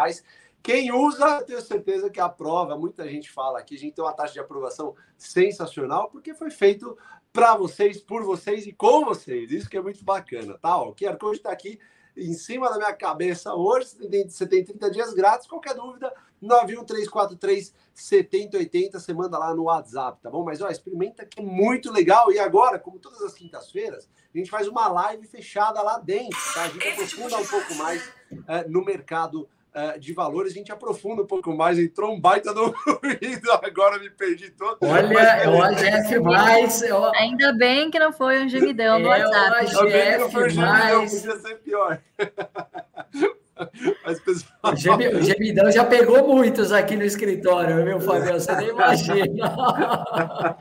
Quem 0.62 0.90
usa, 0.90 1.40
eu 1.40 1.44
tenho 1.44 1.60
certeza 1.60 2.08
que 2.08 2.18
aprova. 2.18 2.74
Muita 2.74 3.06
gente 3.06 3.30
fala 3.30 3.58
aqui, 3.58 3.74
a 3.74 3.78
gente 3.78 3.94
tem 3.94 4.02
uma 4.02 4.14
taxa 4.14 4.32
de 4.32 4.40
aprovação 4.40 4.94
sensacional, 5.18 6.08
porque 6.08 6.32
foi 6.32 6.50
feito 6.50 6.96
para 7.30 7.54
vocês, 7.54 8.00
por 8.00 8.24
vocês 8.24 8.66
e 8.66 8.72
com 8.72 9.04
vocês. 9.04 9.50
Isso 9.50 9.68
que 9.68 9.76
é 9.76 9.82
muito 9.82 10.02
bacana, 10.02 10.56
tá? 10.56 10.78
O 10.78 10.94
QR 10.94 11.18
Code 11.18 11.36
está 11.36 11.52
aqui 11.52 11.78
em 12.16 12.32
cima 12.32 12.70
da 12.70 12.78
minha 12.78 12.94
cabeça 12.94 13.54
hoje. 13.54 13.90
Você 14.30 14.46
tem 14.46 14.64
30 14.64 14.90
dias 14.90 15.12
grátis. 15.12 15.46
Qualquer 15.46 15.74
dúvida, 15.74 16.10
91343 16.42 17.72
7080, 17.94 18.98
você 18.98 19.12
manda 19.12 19.38
lá 19.38 19.54
no 19.54 19.64
WhatsApp, 19.64 20.20
tá 20.20 20.30
bom? 20.30 20.44
Mas 20.44 20.60
ó, 20.60 20.68
experimenta 20.68 21.24
que 21.24 21.40
é 21.40 21.44
muito 21.44 21.92
legal. 21.92 22.32
E 22.32 22.38
agora, 22.38 22.78
como 22.78 22.98
todas 22.98 23.20
as 23.22 23.34
quintas-feiras, 23.34 24.08
a 24.34 24.38
gente 24.38 24.50
faz 24.50 24.66
uma 24.66 24.88
live 24.88 25.26
fechada 25.26 25.80
lá 25.82 25.98
dentro, 25.98 26.38
tá? 26.54 26.64
A 26.64 26.68
gente 26.68 26.88
aprofunda 26.88 27.36
um 27.38 27.46
pouco 27.46 27.74
mais 27.74 28.12
é, 28.48 28.66
no 28.68 28.84
mercado 28.84 29.48
uh, 29.74 29.98
de 29.98 30.12
valores, 30.12 30.52
a 30.52 30.56
gente 30.56 30.72
aprofunda 30.72 31.22
um 31.22 31.26
pouco 31.26 31.54
mais. 31.54 31.78
Entrou 31.78 32.12
um 32.12 32.20
baita 32.20 32.52
no 32.52 32.70
ruído, 32.70 33.52
agora 33.62 33.98
me 33.98 34.10
perdi 34.10 34.50
todo. 34.50 34.78
Olha, 34.82 35.18
é 35.18 35.48
o 35.48 35.62
AGF 35.62 36.18
mais. 36.20 36.82
Ainda 37.16 37.52
bem 37.52 37.90
que 37.90 37.98
não 37.98 38.12
foi 38.12 38.44
um 38.44 38.48
gemidão 38.48 38.98
no 38.98 39.12
é 39.12 39.26
WhatsApp. 39.26 39.74
O 39.74 39.80
AGF 39.80 40.18
não 40.18 40.30
foi 40.30 40.46
um 40.46 40.50
gemidão, 40.50 41.08
podia 41.08 41.36
ser 41.36 41.56
pior. 41.56 42.02
Mas, 44.04 44.20
pessoal... 44.20 44.72
o, 44.72 45.22
gemidão 45.22 45.70
já 45.70 45.84
pegou 45.84 46.26
muitos 46.26 46.72
aqui 46.72 46.96
no 46.96 47.04
escritório, 47.04 47.84
meu 47.84 48.00
Fabiano? 48.00 48.40
Você 48.40 48.54
nem 48.56 48.68
imagina. 48.68 49.54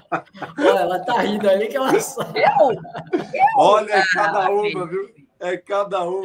Olha, 0.60 0.80
ela 0.80 1.00
tá 1.00 1.22
rindo 1.22 1.50
ali 1.50 1.68
que 1.68 1.78
ela 1.78 2.00
sabe. 2.00 2.42
Olha, 3.58 4.04
cada 4.14 4.50
uma, 4.50 4.88
viu? 4.88 5.10
É 5.40 5.58
cada 5.58 6.08
um. 6.08 6.22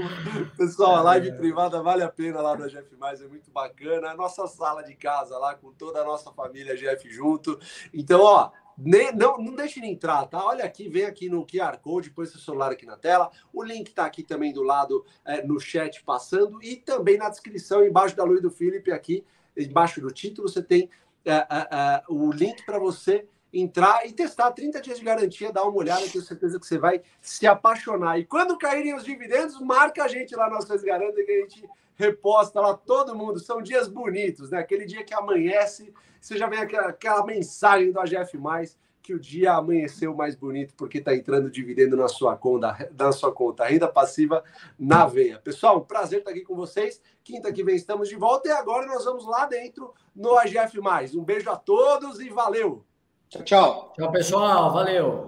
Pessoal, 0.58 0.96
a 0.96 1.02
live 1.02 1.30
é. 1.30 1.32
privada 1.32 1.82
vale 1.82 2.02
a 2.02 2.08
pena 2.08 2.40
lá 2.42 2.54
da 2.54 2.68
GF, 2.68 2.86
é 3.00 3.28
muito 3.28 3.50
bacana. 3.50 4.10
A 4.10 4.14
nossa 4.14 4.46
sala 4.46 4.82
de 4.82 4.94
casa 4.94 5.38
lá 5.38 5.54
com 5.54 5.72
toda 5.72 6.02
a 6.02 6.04
nossa 6.04 6.30
família 6.32 6.76
GF 6.76 7.10
junto. 7.10 7.58
Então, 7.94 8.20
ó, 8.20 8.50
não, 9.14 9.38
não 9.38 9.54
deixe 9.54 9.80
de 9.80 9.86
entrar, 9.86 10.26
tá? 10.26 10.44
Olha 10.44 10.64
aqui, 10.64 10.88
vem 10.88 11.04
aqui 11.04 11.28
no 11.28 11.46
QR 11.46 11.78
Code, 11.78 12.10
põe 12.10 12.26
seu 12.26 12.38
celular 12.38 12.72
aqui 12.72 12.84
na 12.84 12.96
tela. 12.96 13.30
O 13.52 13.62
link 13.62 13.92
tá 13.92 14.04
aqui 14.04 14.22
também 14.22 14.52
do 14.52 14.62
lado 14.62 15.04
é, 15.24 15.42
no 15.42 15.58
chat 15.58 16.02
passando 16.04 16.62
e 16.62 16.76
também 16.76 17.16
na 17.16 17.30
descrição, 17.30 17.84
embaixo 17.84 18.14
da 18.14 18.24
Luiz 18.24 18.42
do 18.42 18.50
Felipe, 18.50 18.92
aqui, 18.92 19.24
embaixo 19.56 20.00
do 20.00 20.10
título, 20.10 20.48
você 20.48 20.62
tem 20.62 20.90
é, 21.24 21.32
é, 21.32 21.46
é 21.50 22.02
o 22.08 22.30
link 22.30 22.64
para 22.64 22.78
você 22.78 23.26
entrar 23.52 24.06
e 24.06 24.12
testar 24.12 24.52
30 24.52 24.80
dias 24.80 24.98
de 24.98 25.04
garantia, 25.04 25.52
dar 25.52 25.64
uma 25.64 25.76
olhada, 25.76 26.06
tenho 26.08 26.22
certeza 26.22 26.60
que 26.60 26.66
você 26.66 26.78
vai 26.78 27.00
se 27.20 27.46
apaixonar. 27.46 28.18
E 28.18 28.24
quando 28.24 28.58
caírem 28.58 28.94
os 28.94 29.04
dividendos, 29.04 29.60
marca 29.60 30.04
a 30.04 30.08
gente 30.08 30.34
lá 30.36 30.50
nas 30.50 30.66
Garantas 30.82 31.24
que 31.24 31.32
a 31.32 31.40
gente 31.40 31.68
reposta 31.96 32.60
lá 32.60 32.74
todo 32.74 33.16
mundo. 33.16 33.40
São 33.40 33.60
dias 33.60 33.88
bonitos, 33.88 34.50
né? 34.50 34.58
Aquele 34.58 34.86
dia 34.86 35.02
que 35.02 35.14
amanhece, 35.14 35.92
você 36.20 36.36
já 36.36 36.46
vem 36.46 36.60
aquela, 36.60 36.88
aquela 36.88 37.24
mensagem 37.24 37.90
do 37.90 37.98
AGF+, 37.98 38.38
que 39.02 39.14
o 39.14 39.20
dia 39.20 39.52
amanheceu 39.52 40.14
mais 40.14 40.34
bonito 40.34 40.74
porque 40.76 40.98
está 40.98 41.14
entrando 41.14 41.48
dividendo 41.48 41.96
na 41.96 42.08
sua 42.08 42.36
conta, 42.36 42.90
na 42.98 43.12
sua 43.12 43.32
conta, 43.32 43.64
renda 43.64 43.86
passiva 43.86 44.42
na 44.78 45.06
veia. 45.06 45.38
Pessoal, 45.38 45.78
um 45.78 45.84
prazer 45.84 46.18
estar 46.18 46.32
aqui 46.32 46.40
com 46.40 46.56
vocês. 46.56 47.00
Quinta 47.22 47.52
que 47.52 47.62
vem 47.62 47.76
estamos 47.76 48.08
de 48.08 48.16
volta 48.16 48.48
e 48.48 48.52
agora 48.52 48.86
nós 48.86 49.04
vamos 49.04 49.24
lá 49.26 49.46
dentro 49.46 49.94
no 50.14 50.36
AGF+. 50.36 50.80
Um 51.14 51.24
beijo 51.24 51.48
a 51.50 51.56
todos 51.56 52.20
e 52.20 52.28
valeu! 52.28 52.84
Tchau, 53.28 53.42
tchau. 53.42 53.92
Tchau, 53.96 54.12
pessoal. 54.12 54.72
Valeu. 54.72 55.24